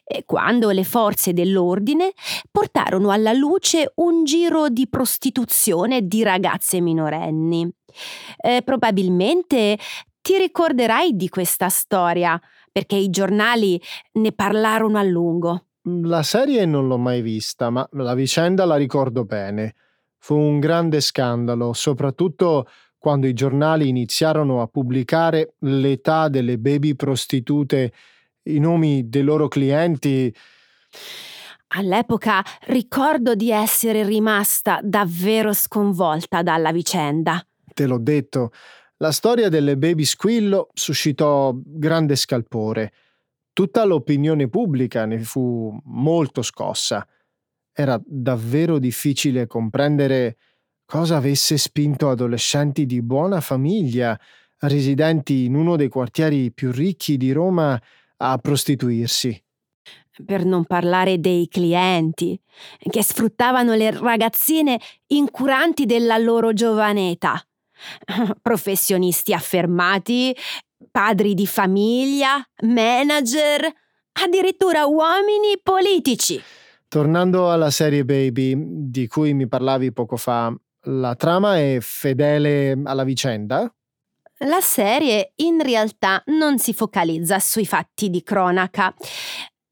eh, 0.04 0.24
quando 0.24 0.70
le 0.70 0.84
forze 0.84 1.32
dell'ordine 1.32 2.12
portarono 2.50 3.10
alla 3.10 3.32
luce 3.32 3.92
un 3.96 4.24
giro 4.24 4.68
di 4.68 4.88
prostituzione 4.88 6.06
di 6.06 6.22
ragazze 6.22 6.80
minorenni. 6.80 7.68
Eh, 8.38 8.62
probabilmente 8.64 9.78
ti 10.22 10.38
ricorderai 10.38 11.16
di 11.16 11.28
questa 11.28 11.68
storia, 11.68 12.40
perché 12.70 12.96
i 12.96 13.10
giornali 13.10 13.80
ne 14.12 14.32
parlarono 14.32 14.98
a 14.98 15.02
lungo. 15.02 15.66
La 15.84 16.22
serie 16.22 16.64
non 16.64 16.86
l'ho 16.86 16.96
mai 16.96 17.22
vista, 17.22 17.68
ma 17.68 17.86
la 17.94 18.14
vicenda 18.14 18.64
la 18.64 18.76
ricordo 18.76 19.24
bene. 19.24 19.74
Fu 20.18 20.36
un 20.36 20.60
grande 20.60 21.00
scandalo, 21.00 21.72
soprattutto 21.72 22.68
quando 22.98 23.26
i 23.26 23.32
giornali 23.32 23.88
iniziarono 23.88 24.62
a 24.62 24.68
pubblicare 24.68 25.54
l'età 25.60 26.28
delle 26.28 26.56
baby 26.58 26.94
prostitute, 26.94 27.92
i 28.44 28.60
nomi 28.60 29.08
dei 29.08 29.22
loro 29.22 29.48
clienti. 29.48 30.32
All'epoca 31.74 32.44
ricordo 32.66 33.34
di 33.34 33.50
essere 33.50 34.04
rimasta 34.04 34.78
davvero 34.84 35.52
sconvolta 35.52 36.42
dalla 36.42 36.70
vicenda. 36.70 37.44
Te 37.74 37.86
l'ho 37.86 37.98
detto, 37.98 38.52
la 38.98 39.10
storia 39.10 39.48
delle 39.48 39.76
baby 39.76 40.04
squillo 40.04 40.68
suscitò 40.74 41.52
grande 41.56 42.14
scalpore. 42.14 42.92
Tutta 43.52 43.84
l'opinione 43.84 44.48
pubblica 44.48 45.04
ne 45.04 45.18
fu 45.20 45.78
molto 45.84 46.42
scossa. 46.42 47.06
Era 47.72 48.00
davvero 48.04 48.78
difficile 48.78 49.46
comprendere 49.46 50.36
cosa 50.86 51.16
avesse 51.16 51.58
spinto 51.58 52.08
adolescenti 52.10 52.86
di 52.86 53.02
buona 53.02 53.40
famiglia, 53.40 54.18
residenti 54.60 55.44
in 55.44 55.54
uno 55.54 55.76
dei 55.76 55.88
quartieri 55.88 56.52
più 56.52 56.70
ricchi 56.70 57.16
di 57.16 57.32
Roma, 57.32 57.80
a 58.24 58.38
prostituirsi. 58.38 59.42
Per 60.24 60.44
non 60.44 60.64
parlare 60.64 61.18
dei 61.18 61.48
clienti, 61.48 62.38
che 62.78 63.02
sfruttavano 63.02 63.74
le 63.74 63.90
ragazzine 63.90 64.78
incuranti 65.08 65.86
della 65.86 66.18
loro 66.18 66.52
giovane 66.52 67.10
età. 67.10 67.42
Professionisti 68.40 69.32
affermati, 69.32 70.36
padri 70.90 71.34
di 71.34 71.46
famiglia, 71.46 72.44
manager, 72.62 73.72
addirittura 74.12 74.86
uomini 74.86 75.58
politici. 75.62 76.40
Tornando 76.88 77.50
alla 77.50 77.70
serie 77.70 78.04
Baby, 78.04 78.54
di 78.56 79.06
cui 79.06 79.32
mi 79.32 79.48
parlavi 79.48 79.92
poco 79.92 80.16
fa, 80.16 80.54
la 80.86 81.14
trama 81.14 81.58
è 81.58 81.78
fedele 81.80 82.78
alla 82.84 83.04
vicenda? 83.04 83.72
La 84.44 84.60
serie 84.60 85.32
in 85.36 85.62
realtà 85.62 86.22
non 86.26 86.58
si 86.58 86.74
focalizza 86.74 87.38
sui 87.38 87.64
fatti 87.64 88.10
di 88.10 88.22
cronaca. 88.22 88.92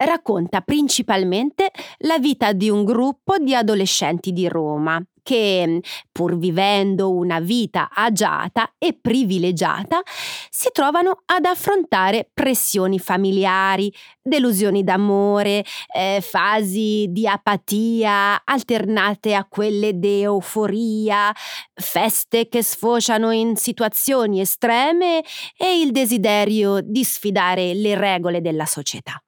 Racconta 0.02 0.62
principalmente 0.62 1.70
la 1.98 2.18
vita 2.18 2.54
di 2.54 2.70
un 2.70 2.84
gruppo 2.84 3.36
di 3.36 3.54
adolescenti 3.54 4.32
di 4.32 4.48
Roma 4.48 4.98
che, 5.22 5.82
pur 6.10 6.38
vivendo 6.38 7.12
una 7.14 7.38
vita 7.38 7.90
agiata 7.92 8.72
e 8.78 8.96
privilegiata, 8.98 10.00
si 10.48 10.70
trovano 10.72 11.20
ad 11.26 11.44
affrontare 11.44 12.30
pressioni 12.32 12.98
familiari, 12.98 13.92
delusioni 14.22 14.82
d'amore, 14.82 15.66
eh, 15.94 16.20
fasi 16.22 17.08
di 17.10 17.28
apatia 17.28 18.40
alternate 18.42 19.34
a 19.34 19.44
quelle 19.44 19.98
di 19.98 20.22
euforia, 20.22 21.30
feste 21.74 22.48
che 22.48 22.62
sfociano 22.62 23.32
in 23.32 23.54
situazioni 23.56 24.40
estreme 24.40 25.22
e 25.58 25.78
il 25.78 25.92
desiderio 25.92 26.80
di 26.80 27.04
sfidare 27.04 27.74
le 27.74 27.94
regole 27.96 28.40
della 28.40 28.64
società. 28.64 29.22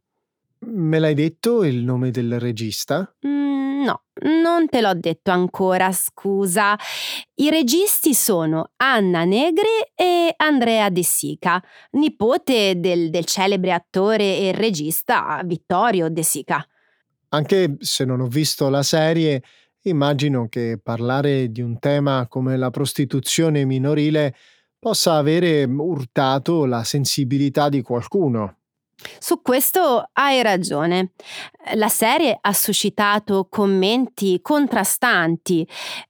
Me 0.65 0.99
l'hai 1.01 1.15
detto 1.15 1.65
il 1.65 1.83
nome 1.83 2.11
del 2.11 2.39
regista? 2.39 3.13
Mm, 3.27 3.83
no, 3.83 4.03
non 4.43 4.69
te 4.69 4.81
l'ho 4.81 4.95
detto 4.95 5.33
ancora, 5.33 5.91
scusa. 5.91 6.79
I 7.35 7.51
registi 7.51 8.15
sono 8.15 8.71
Anna 8.77 9.25
Negri 9.25 9.67
e 9.95 10.33
Andrea 10.37 10.89
De 10.89 11.03
Sica, 11.03 11.61
nipote 11.93 12.79
del, 12.79 13.11
del 13.11 13.25
celebre 13.25 13.73
attore 13.73 14.39
e 14.39 14.53
regista 14.53 15.41
Vittorio 15.45 16.09
De 16.09 16.23
Sica. 16.23 16.65
Anche 17.31 17.77
se 17.81 18.05
non 18.05 18.21
ho 18.21 18.29
visto 18.29 18.69
la 18.69 18.83
serie, 18.83 19.43
immagino 19.83 20.47
che 20.49 20.79
parlare 20.81 21.51
di 21.51 21.61
un 21.61 21.79
tema 21.81 22.29
come 22.29 22.57
la 22.57 22.71
prostituzione 22.71 23.65
minorile 23.65 24.35
possa 24.79 25.15
avere 25.15 25.65
urtato 25.65 26.67
la 26.67 26.85
sensibilità 26.85 27.69
di 27.69 27.83
qualcuno. 27.83 28.59
Su 29.19 29.41
questo 29.43 30.09
hai 30.13 30.43
ragione. 30.43 31.13
La 31.75 31.89
serie 31.89 32.37
ha 32.41 32.53
suscitato 32.53 33.47
commenti 33.49 34.41
contrastanti. 34.43 35.67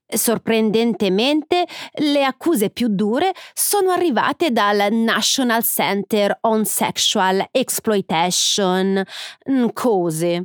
Sorprendentemente, 0.06 1.66
le 1.94 2.24
accuse 2.24 2.70
più 2.70 2.88
dure 2.88 3.32
sono 3.54 3.90
arrivate 3.90 4.50
dal 4.50 4.92
National 4.92 5.62
Center 5.62 6.36
on 6.42 6.64
Sexual 6.64 7.46
Exploitation, 7.50 9.02
COSE, 9.72 10.44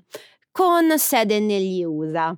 con 0.51 0.97
sede 0.97 1.39
negli 1.39 1.83
USA. 1.83 2.37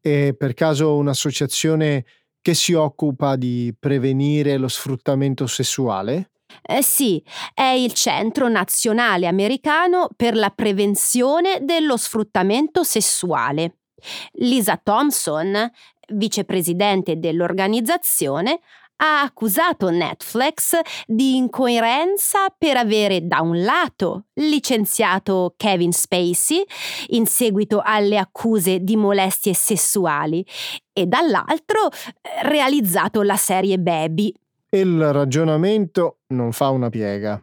È 0.00 0.34
per 0.36 0.54
caso 0.54 0.96
un'associazione 0.96 2.04
che 2.40 2.54
si 2.54 2.72
occupa 2.72 3.36
di 3.36 3.74
prevenire 3.78 4.56
lo 4.56 4.68
sfruttamento 4.68 5.46
sessuale? 5.46 6.30
Eh 6.62 6.82
sì, 6.82 7.22
è 7.54 7.62
il 7.62 7.92
Centro 7.92 8.48
Nazionale 8.48 9.26
Americano 9.26 10.08
per 10.14 10.34
la 10.34 10.50
Prevenzione 10.50 11.58
dello 11.62 11.96
Sfruttamento 11.96 12.82
Sessuale. 12.82 13.78
Lisa 14.34 14.80
Thompson, 14.82 15.70
vicepresidente 16.08 17.18
dell'organizzazione, 17.18 18.60
ha 19.02 19.22
accusato 19.22 19.90
Netflix 19.90 20.78
di 21.06 21.36
incoerenza 21.36 22.48
per 22.56 22.76
avere 22.76 23.26
da 23.26 23.40
un 23.40 23.62
lato 23.62 24.26
licenziato 24.34 25.54
Kevin 25.56 25.92
Spacey 25.92 26.62
in 27.08 27.26
seguito 27.26 27.80
alle 27.82 28.18
accuse 28.18 28.80
di 28.80 28.96
molestie 28.96 29.54
sessuali 29.54 30.44
e 30.92 31.06
dall'altro 31.06 31.90
eh, 31.90 32.42
realizzato 32.42 33.22
la 33.22 33.36
serie 33.36 33.78
Baby 33.78 34.34
il 34.70 35.12
ragionamento 35.12 36.20
non 36.28 36.52
fa 36.52 36.70
una 36.70 36.88
piega. 36.88 37.42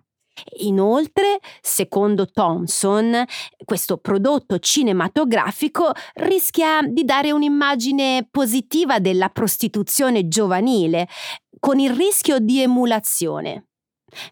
Inoltre, 0.60 1.40
secondo 1.62 2.30
Thompson, 2.30 3.26
questo 3.66 3.98
prodotto 3.98 4.60
cinematografico 4.60 5.92
rischia 6.16 6.82
di 6.88 7.04
dare 7.04 7.32
un'immagine 7.32 8.28
positiva 8.30 9.00
della 9.00 9.30
prostituzione 9.30 10.28
giovanile, 10.28 11.08
con 11.60 11.80
il 11.80 11.92
rischio 11.92 12.40
di 12.40 12.62
emulazione. 12.62 13.70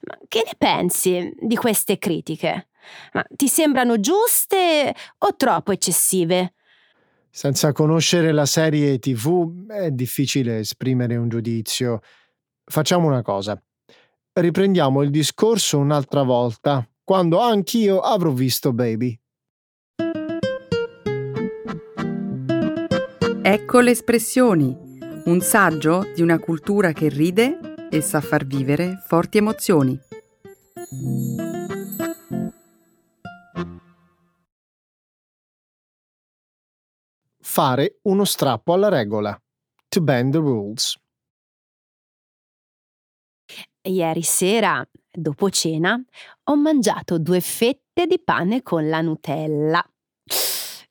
Ma 0.02 0.18
che 0.28 0.44
ne 0.46 0.54
pensi 0.58 1.34
di 1.40 1.56
queste 1.56 1.98
critiche? 1.98 2.68
Ma 3.14 3.26
ti 3.28 3.48
sembrano 3.48 4.00
giuste 4.00 4.94
o 5.18 5.36
troppo 5.36 5.72
eccessive? 5.72 6.54
Senza 7.30 7.74
conoscere 7.74 8.32
la 8.32 8.46
serie 8.46 8.98
TV 9.00 9.68
è 9.68 9.92
difficile 9.92 10.60
esprimere 10.60 11.18
un 11.18 11.28
giudizio. 11.28 12.00
Facciamo 12.68 13.08
una 13.08 13.22
cosa. 13.22 13.62
Riprendiamo 14.34 15.04
il 15.04 15.12
discorso 15.12 15.78
un'altra 15.78 16.24
volta, 16.24 16.88
quando 17.04 17.40
anch'io 17.40 18.00
avrò 18.00 18.32
visto 18.32 18.74
Baby. 18.74 19.18
Ecco 23.42 23.80
le 23.80 23.92
espressioni, 23.92 24.76
un 25.26 25.40
saggio 25.42 26.12
di 26.16 26.24
una 26.24 26.40
cultura 26.40 26.92
che 26.92 27.10
ride 27.10 27.88
e 27.92 28.02
sa 28.02 28.20
far 28.20 28.46
vivere 28.46 29.02
forti 29.06 29.38
emozioni. 29.38 29.98
Fare 37.40 38.00
uno 38.02 38.26
strappo 38.26 38.74
alla 38.74 38.90
regola. 38.90 39.40
To 39.88 40.02
bend 40.02 40.34
the 40.34 40.40
rules. 40.40 40.98
Ieri 43.88 44.24
sera, 44.24 44.88
dopo 45.12 45.50
cena, 45.52 46.02
ho 46.46 46.56
mangiato 46.56 47.20
due 47.20 47.40
fette 47.40 48.08
di 48.08 48.20
pane 48.20 48.64
con 48.64 48.90
la 48.90 49.02
Nutella. 49.02 49.84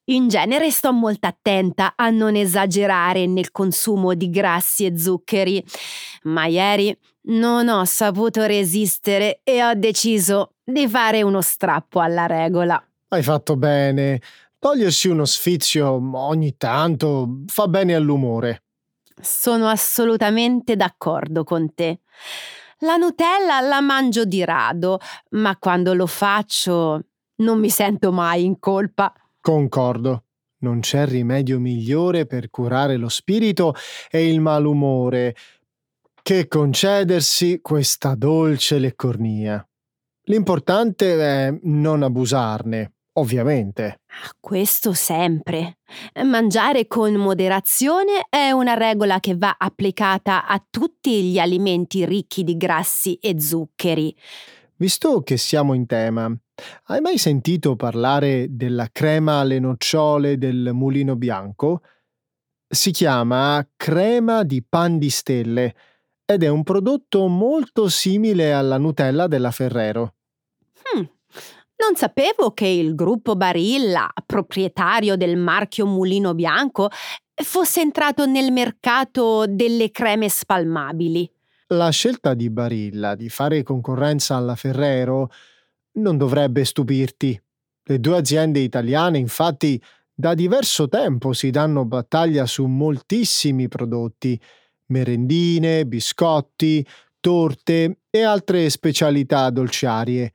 In 0.09 0.29
genere 0.29 0.71
sto 0.71 0.93
molto 0.93 1.27
attenta 1.27 1.95
a 1.97 2.11
non 2.11 2.37
esagerare 2.37 3.27
nel 3.27 3.51
consumo 3.51 4.15
di 4.15 4.31
grassi 4.31 4.85
e 4.85 4.99
zuccheri, 4.99 5.65
ma 6.25 6.47
ieri 6.47 6.97
non 7.23 7.69
ho 7.69 7.85
saputo 7.85 8.45
resistere 8.45 9.41
e 9.43 9.65
ho 9.65 9.75
deciso 9.75 10.53
di 10.63 10.87
fare 10.87 11.23
uno 11.23 11.41
strappo 11.41 12.01
alla 12.01 12.27
regola. 12.27 12.81
Hai 13.09 13.23
fatto 13.23 13.57
bene. 13.57 14.21
Togliersi 14.59 15.09
uno 15.09 15.25
sfizio 15.25 16.01
ogni 16.17 16.57
tanto 16.57 17.43
fa 17.47 17.67
bene 17.67 17.95
all'umore. 17.95 18.63
Sono 19.21 19.69
assolutamente 19.69 20.77
d'accordo 20.77 21.45
con 21.45 21.75
te. 21.75 22.01
La 22.85 22.97
Nutella 22.97 23.61
la 23.61 23.81
mangio 23.81 24.27
di 24.27 24.45
rado, 24.45 24.99
ma 25.31 25.57
quando 25.57 25.95
lo 25.95 26.07
faccio 26.07 27.01
non 27.37 27.59
mi 27.59 27.71
sento 27.71 28.13
mai 28.13 28.45
in 28.45 28.59
colpa. 28.59 29.11
Concordo. 29.41 30.25
Non 30.59 30.81
c'è 30.81 31.07
rimedio 31.07 31.59
migliore 31.59 32.27
per 32.27 32.51
curare 32.51 32.97
lo 32.97 33.09
spirito 33.09 33.75
e 34.11 34.29
il 34.29 34.41
malumore 34.41 35.35
che 36.23 36.47
concedersi 36.47 37.61
questa 37.63 38.15
dolce 38.15 38.79
leccornia. 38.79 39.67
L'importante 40.25 41.19
è 41.19 41.59
non 41.63 42.03
abusarne, 42.03 42.93
ovviamente. 43.15 44.01
Ah, 44.07 44.35
questo 44.39 44.93
sempre. 44.93 45.79
Mangiare 46.25 46.87
con 46.87 47.15
moderazione 47.15 48.27
è 48.29 48.51
una 48.51 48.75
regola 48.75 49.21
che 49.21 49.37
va 49.37 49.57
applicata 49.59 50.47
a 50.47 50.65
tutti 50.69 51.23
gli 51.23 51.39
alimenti 51.39 52.05
ricchi 52.05 52.45
di 52.45 52.57
grassi 52.57 53.15
e 53.15 53.41
zuccheri. 53.41 54.15
Visto 54.77 55.23
che 55.23 55.37
siamo 55.37 55.75
in 55.75 55.87
tema, 55.87 56.37
Hai 56.85 57.01
mai 57.01 57.19
sentito 57.19 57.75
parlare 57.75 58.47
della 58.51 58.89
crema 58.93 59.41
alle 59.41 59.59
nocciole 59.59 60.39
del 60.39 60.71
mulino 60.73 61.17
bianco? 61.17 61.83
Si 62.69 62.93
chiama 62.93 63.67
crema 63.77 64.45
di 64.45 64.63
pan 64.63 64.99
di 64.99 65.11
stelle 65.11 65.75
ed 66.25 66.43
è 66.43 66.49
un 66.49 66.63
prodotto 66.63 67.27
molto 67.27 67.89
simile 67.89 68.53
alla 68.53 68.79
Nutella 68.79 69.27
della 69.27 69.51
Ferrero. 69.51 70.15
Non 71.77 71.97
sapevo 71.97 72.53
che 72.53 72.67
il 72.67 72.95
gruppo 72.95 73.35
Barilla, 73.35 74.09
proprietario 74.25 75.17
del 75.17 75.37
marchio 75.37 75.87
Mulino 75.87 76.35
Bianco, 76.35 76.89
fosse 77.35 77.81
entrato 77.81 78.27
nel 78.27 78.53
mercato 78.53 79.45
delle 79.49 79.91
creme 79.91 80.29
spalmabili. 80.29 81.29
La 81.69 81.91
scelta 81.91 82.35
di 82.35 82.49
Barilla 82.49 83.17
di 83.17 83.29
fare 83.29 83.63
concorrenza 83.63 84.37
alla 84.37 84.55
Ferrero 84.55 85.31
non 85.95 86.17
dovrebbe 86.17 86.65
stupirti. 86.65 87.41
Le 87.83 88.01
due 88.01 88.19
aziende 88.19 88.61
italiane, 88.61 89.19
infatti, 89.19 89.83
da 90.15 90.35
diverso 90.35 90.89
tempo 90.89 91.33
si 91.33 91.51
danno 91.51 91.85
battaglia 91.85 92.47
su 92.47 92.67
moltissimi 92.67 93.67
prodotti, 93.67 94.41
merendine, 94.87 95.85
biscotti, 95.87 96.87
torte 97.19 97.99
e 98.11 98.23
altre 98.23 98.71
specialità 98.71 99.51
dolciarie. 99.51 100.33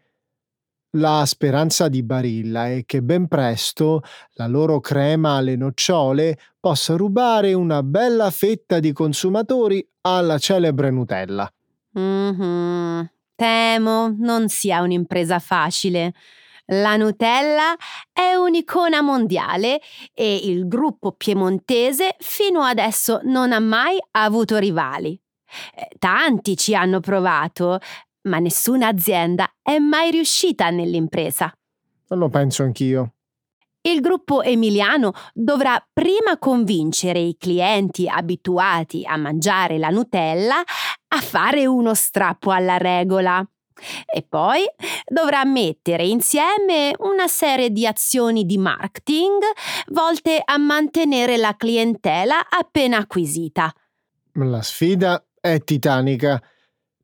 La 0.93 1.23
speranza 1.28 1.88
di 1.88 2.02
Barilla 2.02 2.67
è 2.67 2.84
che 2.84 3.04
ben 3.04 3.28
presto 3.28 4.02
la 4.34 4.47
loro 4.47 4.80
crema 4.80 5.36
alle 5.36 5.56
nocciole 5.56 6.39
possa 6.60 6.95
rubare 6.95 7.54
una 7.54 7.84
bella 7.84 8.32
fetta 8.32 8.80
di 8.80 8.91
consumatori 8.91 9.88
alla 10.02 10.39
celebre 10.39 10.89
Nutella. 10.89 11.52
Mm-hmm. 11.99 13.02
Temo 13.36 14.15
non 14.17 14.49
sia 14.49 14.82
un'impresa 14.82 15.38
facile. 15.38 16.13
La 16.71 16.95
Nutella 16.97 17.75
è 18.12 18.34
un'icona 18.34 19.02
mondiale 19.02 19.82
e 20.15 20.38
il 20.38 20.67
gruppo 20.67 21.12
piemontese 21.12 22.15
fino 22.17 22.62
adesso 22.62 23.19
non 23.25 23.52
ha 23.52 23.60
mai 23.60 23.97
avuto 24.12 24.58
rivali. 24.58 25.19
Eh, 25.75 25.88
tanti 25.97 26.56
ci 26.58 26.75
hanno 26.75 26.99
provato, 26.99 27.80
ma 28.30 28.39
nessuna 28.39 28.88
azienda 28.88 29.52
è 29.62 29.78
mai 29.80 30.12
riuscita 30.12 30.70
nell'impresa. 30.70 31.52
Lo 32.10 32.30
penso 32.30 32.63
anch'io. 32.63 33.15
Il 33.82 34.02
gruppo 34.02 34.42
emiliano 34.42 35.13
dovrà 35.34 35.84
prima 35.92 36.38
convincere 36.38 37.20
i 37.20 37.38
clienti 37.38 38.08
abituati 38.08 39.06
a 39.06 39.15
mangiare 39.18 39.78
la 39.78 39.89
Nutella 39.89 40.62
a 41.08 41.22
fare 41.22 41.65
uno 41.65 41.94
strappo 41.94 42.52
alla 42.52 42.78
regola. 42.78 43.46
E 44.06 44.26
poi 44.28 44.65
dovrà 45.08 45.46
mettere 45.46 46.06
insieme 46.06 46.94
una 47.00 47.28
serie 47.28 47.70
di 47.72 47.88
azioni 47.88 48.46
di 48.46 48.58
marketing 48.58 49.42
volte 49.88 50.42
a 50.44 50.58
mantenere 50.58 51.38
la 51.38 51.56
clientela 51.56 52.50
appena 52.50 52.98
acquisita. 52.98 53.74
La 54.34 54.62
sfida 54.62 55.26
è 55.39 55.63
titanica. 55.63 56.42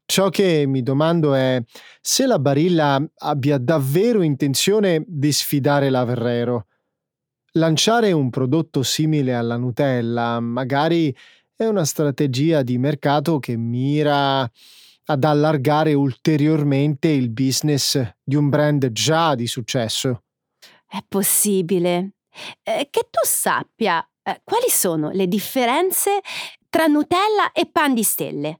Ciò 0.06 0.30
che 0.30 0.66
mi 0.68 0.84
domando 0.84 1.34
è 1.34 1.62
se 2.00 2.28
la 2.28 2.38
Barilla 2.38 3.04
abbia 3.18 3.58
davvero 3.58 4.22
intenzione 4.22 5.04
di 5.08 5.32
sfidare 5.32 5.90
la 5.90 6.06
Ferrero. 6.06 6.68
Lanciare 7.54 8.12
un 8.12 8.30
prodotto 8.30 8.84
simile 8.84 9.34
alla 9.34 9.58
Nutella 9.58 10.40
magari 10.40 11.16
è 11.56 11.66
una 11.66 11.86
strategia 11.86 12.62
di 12.62 12.78
mercato 12.78 13.40
che 13.40 13.56
mira 13.56 14.50
ad 15.08 15.24
allargare 15.24 15.94
ulteriormente 15.94 17.08
il 17.08 17.30
business 17.30 18.00
di 18.24 18.36
un 18.36 18.50
brand 18.50 18.92
già 18.92 19.36
di 19.36 19.48
successo. 19.48 20.24
È 20.88 21.00
possibile. 21.08 22.12
Eh, 22.62 22.90
che 22.92 23.08
tu 23.10 23.22
sappia 23.24 24.06
eh, 24.22 24.42
quali 24.44 24.70
sono 24.70 25.10
le 25.12 25.28
differenze 25.28 26.20
tra 26.70 26.86
Nutella 26.88 27.52
e 27.54 27.70
pan 27.72 27.94
di 27.94 28.04
stelle. 28.04 28.60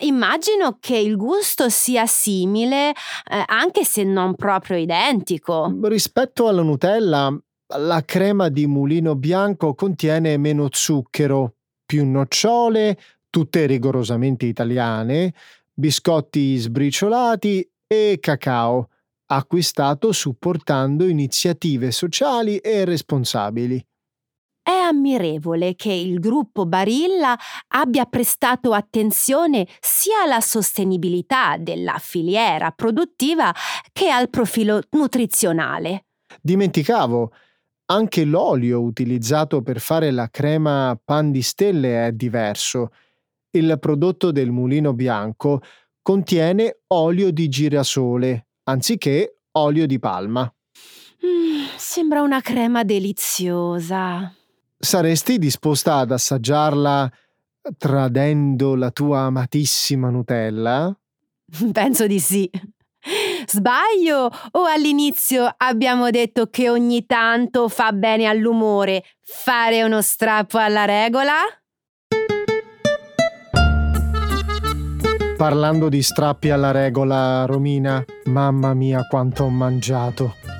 Immagino 0.00 0.78
che 0.80 0.96
il 0.96 1.16
gusto 1.16 1.68
sia 1.68 2.06
simile, 2.06 2.90
eh, 2.90 3.42
anche 3.46 3.84
se 3.84 4.02
non 4.04 4.34
proprio 4.34 4.76
identico. 4.76 5.72
Rispetto 5.82 6.48
alla 6.48 6.62
Nutella, 6.62 7.38
la 7.78 8.02
crema 8.04 8.48
di 8.48 8.66
mulino 8.66 9.14
bianco 9.14 9.74
contiene 9.74 10.36
meno 10.38 10.68
zucchero, 10.70 11.56
più 11.84 12.06
nocciole, 12.06 12.98
tutte 13.28 13.66
rigorosamente 13.66 14.46
italiane, 14.46 15.34
biscotti 15.72 16.56
sbriciolati 16.56 17.70
e 17.86 18.18
cacao, 18.20 18.88
acquistato 19.26 20.12
supportando 20.12 21.06
iniziative 21.06 21.90
sociali 21.90 22.58
e 22.58 22.84
responsabili. 22.84 23.84
È 24.62 24.70
ammirevole 24.70 25.74
che 25.74 25.92
il 25.92 26.20
gruppo 26.20 26.66
Barilla 26.66 27.36
abbia 27.68 28.04
prestato 28.04 28.72
attenzione 28.72 29.66
sia 29.80 30.22
alla 30.22 30.40
sostenibilità 30.40 31.56
della 31.58 31.98
filiera 31.98 32.70
produttiva 32.70 33.52
che 33.90 34.08
al 34.08 34.30
profilo 34.30 34.80
nutrizionale. 34.90 36.04
Dimenticavo, 36.40 37.32
anche 37.86 38.24
l'olio 38.24 38.80
utilizzato 38.80 39.62
per 39.62 39.80
fare 39.80 40.12
la 40.12 40.28
crema 40.30 40.98
pan 41.04 41.32
di 41.32 41.42
stelle 41.42 42.06
è 42.06 42.12
diverso 42.12 42.90
il 43.54 43.76
prodotto 43.78 44.30
del 44.30 44.50
mulino 44.50 44.94
bianco 44.94 45.60
contiene 46.00 46.82
olio 46.88 47.30
di 47.30 47.48
girasole 47.48 48.46
anziché 48.64 49.40
olio 49.52 49.86
di 49.86 49.98
palma. 49.98 50.50
Mm, 51.24 51.64
sembra 51.76 52.22
una 52.22 52.40
crema 52.40 52.82
deliziosa. 52.82 54.34
Saresti 54.84 55.38
disposta 55.38 55.98
ad 55.98 56.10
assaggiarla 56.10 57.08
tradendo 57.78 58.74
la 58.74 58.90
tua 58.90 59.20
amatissima 59.20 60.10
Nutella? 60.10 60.92
Penso 61.70 62.08
di 62.08 62.18
sì. 62.18 62.50
Sbaglio 63.46 64.28
o 64.50 64.64
all'inizio 64.64 65.48
abbiamo 65.56 66.10
detto 66.10 66.48
che 66.48 66.68
ogni 66.68 67.06
tanto 67.06 67.68
fa 67.68 67.92
bene 67.92 68.26
all'umore 68.26 69.04
fare 69.22 69.84
uno 69.84 70.02
strappo 70.02 70.58
alla 70.58 70.84
regola? 70.84 71.34
Parlando 75.36 75.88
di 75.88 76.02
strappi 76.02 76.50
alla 76.50 76.72
regola, 76.72 77.44
Romina, 77.46 78.04
mamma 78.24 78.74
mia 78.74 79.06
quanto 79.06 79.44
ho 79.44 79.48
mangiato. 79.48 80.51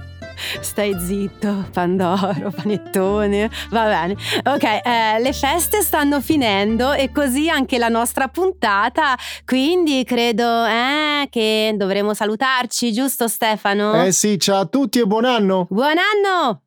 Stai 0.61 0.97
zitto, 0.99 1.69
Pandoro, 1.73 2.53
panettone. 2.55 3.51
Va 3.71 3.85
bene. 3.85 4.17
Ok, 4.45 4.63
eh, 4.63 5.21
le 5.21 5.33
feste 5.33 5.83
stanno 5.83 6.21
finendo 6.21 6.93
e 6.93 7.11
così 7.13 7.49
anche 7.49 7.79
la 7.79 7.89
nostra 7.89 8.29
puntata. 8.29 9.17
Quindi 9.45 10.05
credo 10.05 10.65
eh, 10.65 11.29
che 11.31 11.75
dovremo 11.77 12.15
salutarci, 12.15 12.93
giusto 12.93 13.29
Stefano? 13.29 14.03
Eh 14.03 14.13
sì, 14.13 14.39
ciao 14.39 14.61
a 14.61 14.67
tutti 14.67 15.01
e 15.01 15.05
buon 15.05 15.25
anno! 15.25 15.67
Buon 15.71 15.97
anno! 15.99 16.62